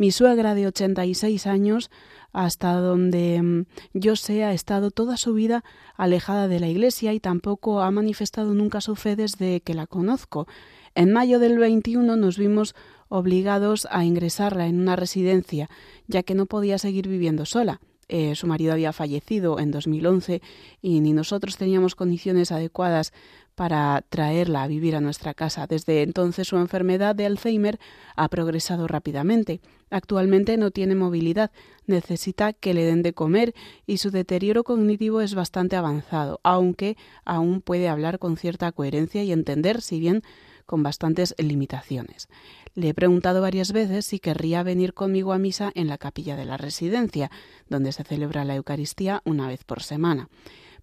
[0.00, 1.90] Mi suegra de 86 años,
[2.32, 5.62] hasta donde mm, yo sé, ha estado toda su vida
[5.94, 10.48] alejada de la Iglesia y tampoco ha manifestado nunca su fe desde que la conozco.
[10.94, 12.74] En mayo del 21 nos vimos
[13.10, 15.68] obligados a ingresarla en una residencia,
[16.06, 17.82] ya que no podía seguir viviendo sola.
[18.08, 20.40] Eh, su marido había fallecido en 2011
[20.80, 23.12] y ni nosotros teníamos condiciones adecuadas
[23.54, 25.66] para traerla a vivir a nuestra casa.
[25.66, 27.78] Desde entonces su enfermedad de Alzheimer
[28.16, 29.60] ha progresado rápidamente.
[29.90, 31.50] Actualmente no tiene movilidad,
[31.86, 33.54] necesita que le den de comer
[33.86, 39.32] y su deterioro cognitivo es bastante avanzado, aunque aún puede hablar con cierta coherencia y
[39.32, 40.22] entender, si bien
[40.64, 42.28] con bastantes limitaciones.
[42.74, 46.44] Le he preguntado varias veces si querría venir conmigo a misa en la capilla de
[46.44, 47.30] la residencia,
[47.68, 50.28] donde se celebra la Eucaristía una vez por semana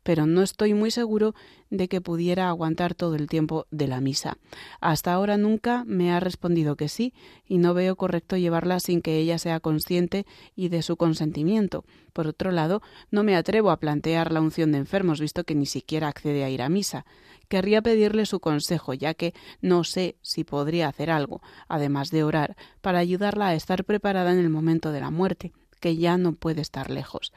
[0.08, 1.36] pero no estoy muy seguro
[1.70, 4.38] de que pudiera aguantar todo el tiempo de la misa.
[4.80, 7.14] Hasta ahora nunca me ha respondido que sí,
[7.46, 11.84] y no veo correcto llevarla sin que ella sea consciente y de su consentimiento.
[12.14, 12.82] Por otro lado,
[13.12, 16.50] no me atrevo a plantear la unción de enfermos, visto que ni siquiera accede a
[16.50, 17.06] ir a misa.
[17.50, 22.56] Querría pedirle su consejo, ya que no sé si podría hacer algo, además de orar,
[22.80, 25.52] para ayudarla a estar preparada en el momento de la muerte,
[25.82, 27.34] que ya no puede estar lejos.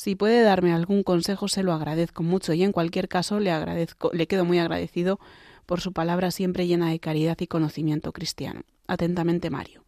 [0.00, 4.10] Si puede darme algún consejo, se lo agradezco mucho y en cualquier caso le agradezco,
[4.14, 5.20] le quedo muy agradecido
[5.66, 8.62] por su palabra siempre llena de caridad y conocimiento cristiano.
[8.86, 9.84] Atentamente, Mario.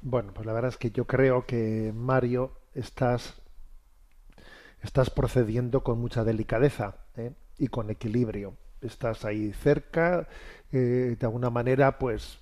[0.00, 3.40] Bueno, pues la verdad es que yo creo que Mario estás
[4.82, 7.30] estás procediendo con mucha delicadeza ¿eh?
[7.58, 8.56] y con equilibrio.
[8.80, 10.26] Estás ahí cerca,
[10.72, 12.40] eh, de alguna manera, pues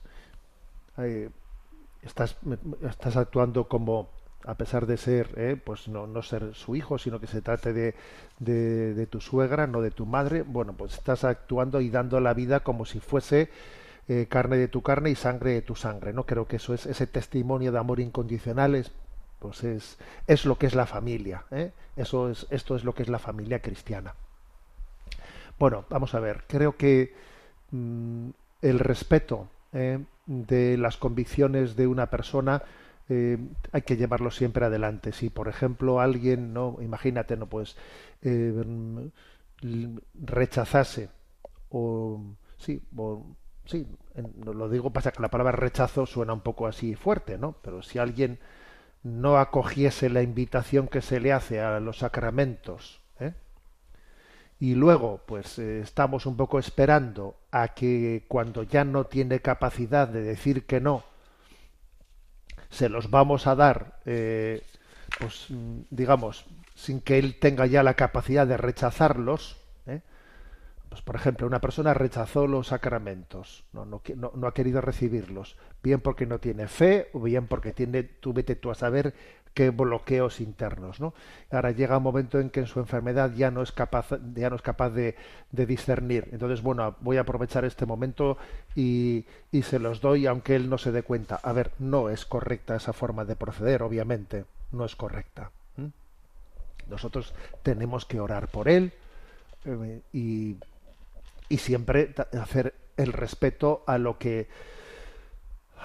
[0.97, 1.29] eh,
[2.01, 2.39] estás,
[2.89, 7.21] estás actuando como a pesar de ser, eh, pues no, no, ser su hijo, sino
[7.21, 7.95] que se trate de,
[8.39, 12.61] de, tu suegra, no de tu madre, bueno, pues estás actuando y dando la vida
[12.61, 13.51] como si fuese
[14.09, 16.25] eh, carne de tu carne y sangre de tu sangre, ¿no?
[16.25, 18.93] Creo que eso es ese testimonio de amor incondicional es,
[19.39, 21.73] pues es, es lo que es la familia, ¿eh?
[21.97, 24.15] Eso es, esto es lo que es la familia cristiana.
[25.59, 27.15] Bueno, vamos a ver, creo que
[27.71, 28.31] mmm,
[28.63, 29.99] el respeto ¿eh?
[30.27, 32.63] de las convicciones de una persona
[33.11, 33.39] eh,
[33.73, 35.11] hay que llevarlo siempre adelante.
[35.13, 37.77] Si, por ejemplo, alguien, no, imagínate, no pues
[38.23, 38.55] eh,
[40.15, 41.11] rechazase
[41.71, 42.23] o
[42.57, 43.27] sí, o,
[43.65, 43.87] sí,
[44.45, 47.57] lo digo pasa que la palabra rechazo suena un poco así fuerte, ¿no?
[47.63, 48.39] Pero si alguien
[49.03, 53.33] no acogiese la invitación que se le hace a los sacramentos, ¿eh?
[54.61, 60.23] y luego pues estamos un poco esperando a que cuando ya no tiene capacidad de
[60.23, 61.05] decir que no,
[62.71, 64.63] se los vamos a dar, eh,
[65.19, 65.49] pues
[65.91, 69.59] digamos, sin que él tenga ya la capacidad de rechazarlos.
[69.87, 70.01] ¿eh?
[70.89, 75.57] Pues por ejemplo, una persona rechazó los sacramentos, no, no, no, no, ha querido recibirlos,
[75.83, 79.15] bien porque no tiene fe o bien porque tiene, tú vete tú a saber
[79.55, 81.13] que bloqueos internos, ¿no?
[81.51, 84.57] Ahora llega un momento en que en su enfermedad ya no es capaz, ya no
[84.57, 85.17] es capaz de,
[85.51, 86.29] discernir.
[86.33, 88.39] Entonces, bueno, voy a aprovechar este momento
[88.77, 89.25] y,
[89.63, 91.41] se los doy, aunque él no se dé cuenta.
[91.43, 95.51] A ver, no es correcta esa forma de proceder, obviamente, no es correcta.
[96.89, 98.93] Nosotros tenemos que orar por él
[99.65, 100.57] eh, y,
[101.57, 104.49] siempre hacer el respeto a lo que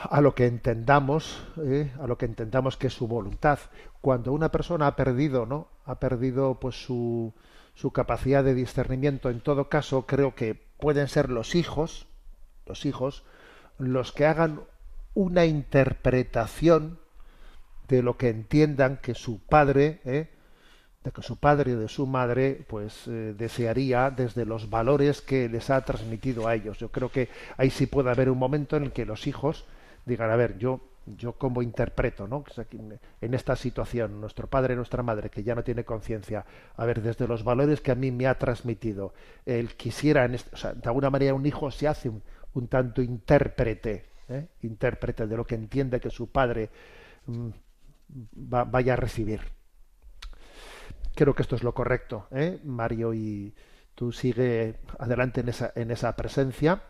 [0.03, 1.91] a lo que entendamos, ¿eh?
[2.01, 3.59] a lo que entendamos que es su voluntad.
[4.01, 5.67] Cuando una persona ha perdido, ¿no?
[5.85, 7.33] Ha perdido pues su,
[7.73, 12.07] su capacidad de discernimiento, en todo caso, creo que pueden ser los hijos,
[12.65, 13.23] los hijos,
[13.77, 14.61] los que hagan
[15.13, 16.99] una interpretación
[17.87, 20.29] de lo que entiendan que su padre, ¿eh?
[21.03, 25.47] de que su padre o de su madre pues eh, desearía desde los valores que
[25.47, 26.79] les ha transmitido a ellos.
[26.79, 29.65] Yo creo que ahí sí puede haber un momento en el que los hijos
[30.05, 32.43] digan, a ver, yo yo cómo interpreto, ¿no?
[33.21, 36.43] En esta situación, nuestro padre, nuestra madre, que ya no tiene conciencia,
[36.75, 39.13] a ver, desde los valores que a mí me ha transmitido,
[39.45, 42.23] él quisiera, en este- o sea, de alguna manera un hijo se hace un,
[42.55, 44.47] un tanto intérprete, ¿eh?
[44.63, 46.71] intérprete de lo que entiende que su padre
[47.27, 47.49] mm,
[48.51, 49.41] va- vaya a recibir.
[51.15, 52.59] Creo que esto es lo correcto, ¿eh?
[52.65, 53.53] Mario, y
[53.95, 56.81] tú sigue adelante en esa, en esa presencia.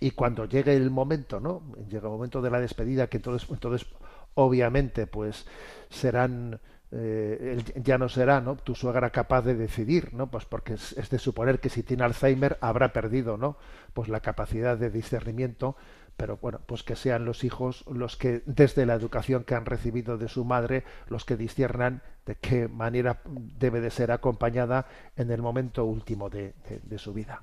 [0.00, 1.62] Y cuando llegue el momento, ¿no?
[1.88, 3.86] Llega el momento de la despedida, que entonces, entonces
[4.34, 5.46] obviamente, pues
[5.90, 6.60] serán,
[6.92, 8.56] eh, ya no será, ¿no?
[8.56, 10.30] Tu suegra capaz de decidir, ¿no?
[10.30, 13.56] Pues porque es, es de suponer que si tiene Alzheimer habrá perdido, ¿no?
[13.92, 15.76] Pues la capacidad de discernimiento,
[16.16, 20.16] pero bueno, pues que sean los hijos los que, desde la educación que han recibido
[20.18, 24.86] de su madre, los que disciernan de qué manera debe de ser acompañada
[25.16, 27.42] en el momento último de, de- de su vida.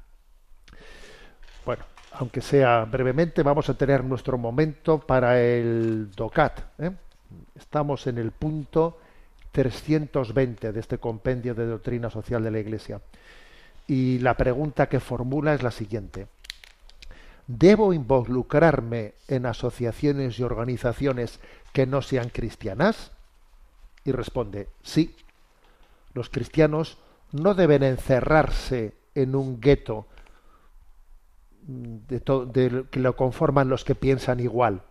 [1.65, 1.83] Bueno,
[2.17, 6.59] aunque sea brevemente, vamos a tener nuestro momento para el DOCAT.
[6.79, 6.91] ¿eh?
[7.55, 8.99] Estamos en el punto
[9.51, 13.01] 320 de este compendio de doctrina social de la Iglesia.
[13.87, 16.27] Y la pregunta que formula es la siguiente.
[17.47, 21.39] ¿Debo involucrarme en asociaciones y organizaciones
[21.73, 23.11] que no sean cristianas?
[24.03, 25.15] Y responde, sí.
[26.13, 26.97] Los cristianos
[27.31, 30.07] no deben encerrarse en un gueto
[31.67, 34.81] de to- de- que lo conforman los que piensan igual.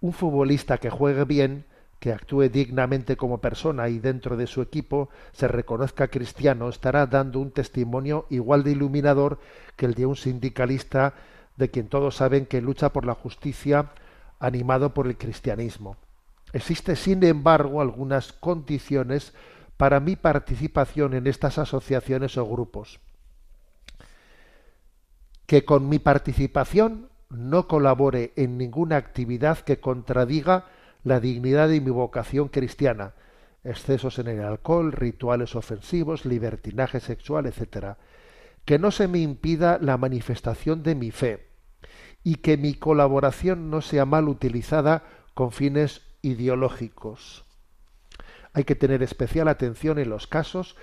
[0.00, 1.64] Un futbolista que juegue bien,
[1.98, 7.40] que actúe dignamente como persona y dentro de su equipo se reconozca cristiano, estará dando
[7.40, 9.38] un testimonio igual de iluminador
[9.76, 11.14] que el de un sindicalista
[11.56, 13.90] de quien todos saben que lucha por la justicia
[14.38, 15.96] animado por el cristianismo.
[16.54, 19.34] Existe, sin embargo, algunas condiciones
[19.76, 22.98] para mi participación en estas asociaciones o grupos
[25.50, 30.66] que con mi participación no colabore en ninguna actividad que contradiga
[31.02, 33.14] la dignidad de mi vocación cristiana,
[33.64, 37.96] excesos en el alcohol, rituales ofensivos, libertinaje sexual, etc.
[38.64, 41.48] Que no se me impida la manifestación de mi fe
[42.22, 45.02] y que mi colaboración no sea mal utilizada
[45.34, 47.44] con fines ideológicos.
[48.52, 50.76] Hay que tener especial atención en los casos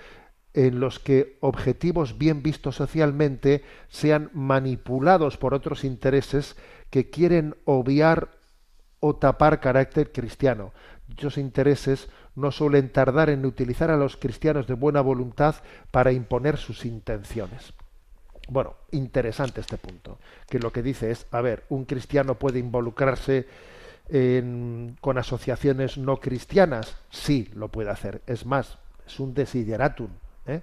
[0.66, 6.56] en los que objetivos bien vistos socialmente sean manipulados por otros intereses
[6.90, 8.30] que quieren obviar
[8.98, 10.72] o tapar carácter cristiano.
[11.06, 15.54] Dichos intereses no suelen tardar en utilizar a los cristianos de buena voluntad
[15.92, 17.72] para imponer sus intenciones.
[18.48, 23.46] Bueno, interesante este punto, que lo que dice es, a ver, un cristiano puede involucrarse
[24.08, 28.22] en- con asociaciones no cristianas, sí, lo puede hacer.
[28.26, 30.08] Es más, es un desideratum.
[30.48, 30.62] ¿Eh?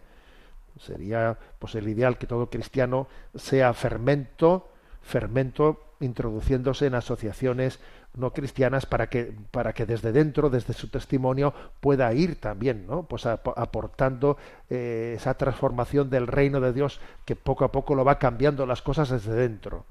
[0.80, 4.68] Sería pues el ideal que todo cristiano sea fermento,
[5.02, 7.80] fermento introduciéndose en asociaciones
[8.16, 13.04] no cristianas para que para que desde dentro, desde su testimonio, pueda ir también, ¿no?
[13.04, 14.38] Pues ap- aportando
[14.70, 18.82] eh, esa transformación del reino de Dios que poco a poco lo va cambiando las
[18.82, 19.86] cosas desde dentro.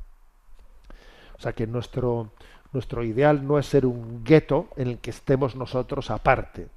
[1.39, 2.31] O sea que nuestro
[2.73, 6.69] nuestro ideal no es ser un gueto en el que estemos nosotros aparte.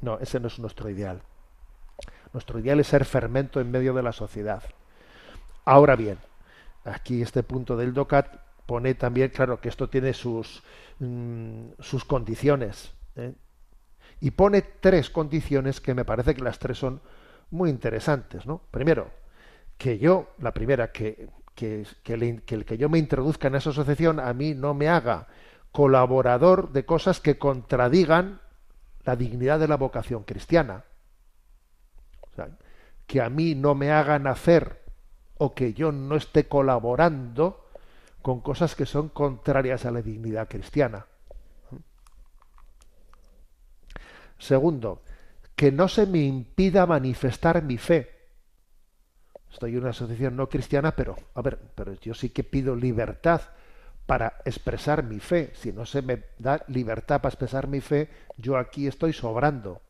[0.00, 1.22] No, ese no es nuestro ideal.
[2.32, 4.62] Nuestro ideal es ser fermento en medio de la sociedad.
[5.64, 6.18] Ahora bien,
[6.84, 10.62] aquí este punto del DOCAT pone también, claro, que esto tiene sus,
[10.98, 12.92] mm, sus condiciones.
[13.16, 13.34] ¿eh?
[14.20, 17.00] Y pone tres condiciones que me parece que las tres son
[17.50, 18.46] muy interesantes.
[18.46, 18.62] ¿no?
[18.70, 19.10] Primero,
[19.76, 24.20] que yo, la primera, que, que, que el que yo me introduzca en esa asociación
[24.20, 25.28] a mí no me haga
[25.72, 28.40] colaborador de cosas que contradigan
[29.04, 30.84] la dignidad de la vocación cristiana.
[33.06, 34.82] Que a mí no me hagan hacer
[35.38, 37.68] o que yo no esté colaborando
[38.22, 41.06] con cosas que son contrarias a la dignidad cristiana.
[44.38, 45.02] Segundo,
[45.54, 48.10] que no se me impida manifestar mi fe.
[49.50, 53.42] Estoy en una asociación no cristiana, pero, a ver, pero yo sí que pido libertad
[54.06, 55.52] para expresar mi fe.
[55.54, 59.80] Si no se me da libertad para expresar mi fe, yo aquí estoy sobrando.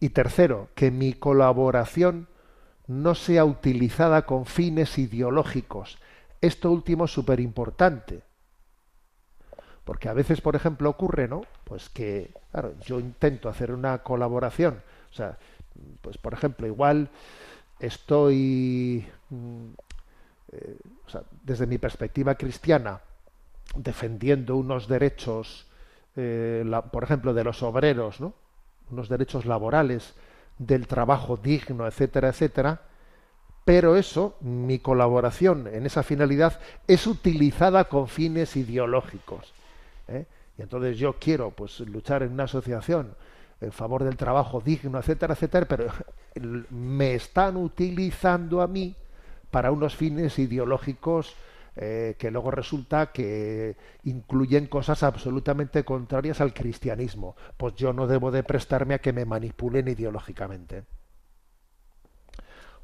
[0.00, 2.28] Y tercero, que mi colaboración
[2.86, 5.98] no sea utilizada con fines ideológicos.
[6.40, 8.22] Esto último es súper importante.
[9.84, 11.42] Porque a veces, por ejemplo, ocurre, ¿no?
[11.64, 14.82] Pues que, claro, yo intento hacer una colaboración.
[15.10, 15.38] O sea,
[16.00, 17.08] pues por ejemplo, igual
[17.78, 19.68] estoy, mm,
[20.52, 20.76] eh,
[21.42, 23.00] desde mi perspectiva cristiana,
[23.74, 25.66] defendiendo unos derechos,
[26.16, 28.34] eh, por ejemplo, de los obreros, ¿no?
[28.90, 30.14] Unos derechos laborales,
[30.58, 32.82] del trabajo digno, etcétera, etcétera.
[33.64, 39.52] Pero eso, mi colaboración en esa finalidad, es utilizada con fines ideológicos.
[40.08, 40.24] ¿eh?
[40.56, 43.14] Y entonces yo quiero pues luchar en una asociación
[43.60, 45.86] en favor del trabajo digno, etcétera, etcétera, pero
[46.70, 48.94] me están utilizando a mí
[49.50, 51.34] para unos fines ideológicos
[51.80, 57.36] eh, que luego resulta que incluyen cosas absolutamente contrarias al cristianismo.
[57.56, 60.86] Pues yo no debo de prestarme a que me manipulen ideológicamente.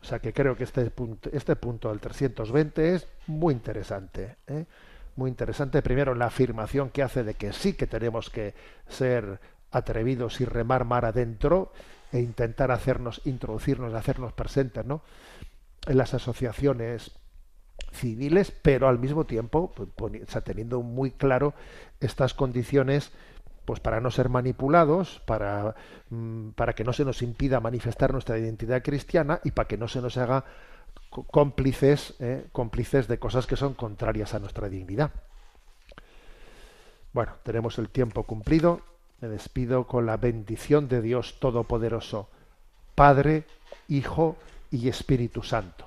[0.01, 4.37] O sea que creo que este punto, este punto del 320 es muy interesante.
[4.47, 4.65] ¿eh?
[5.17, 8.55] Muy interesante, primero, la afirmación que hace de que sí que tenemos que
[8.87, 9.41] ser
[9.73, 11.73] atrevidos y remar mar adentro
[12.13, 15.03] e intentar hacernos, introducirnos, hacernos presentes ¿no?
[15.89, 17.11] en las asociaciones
[17.95, 19.89] civiles, pero al mismo tiempo pues,
[20.45, 21.55] teniendo muy claro
[22.01, 23.11] estas condiciones
[23.65, 25.75] pues para no ser manipulados, para,
[26.11, 29.89] mm, para que no se nos impida manifestar nuestra identidad cristiana y para que no
[29.89, 30.45] se nos haga
[31.09, 35.13] có- cómplices, eh, cómplices de cosas que son contrarias a nuestra dignidad.
[37.13, 38.81] Bueno, tenemos el tiempo cumplido.
[39.21, 42.29] Me despido con la bendición de Dios Todopoderoso,
[42.95, 43.45] Padre,
[43.89, 44.37] Hijo
[44.71, 45.87] y Espíritu Santo.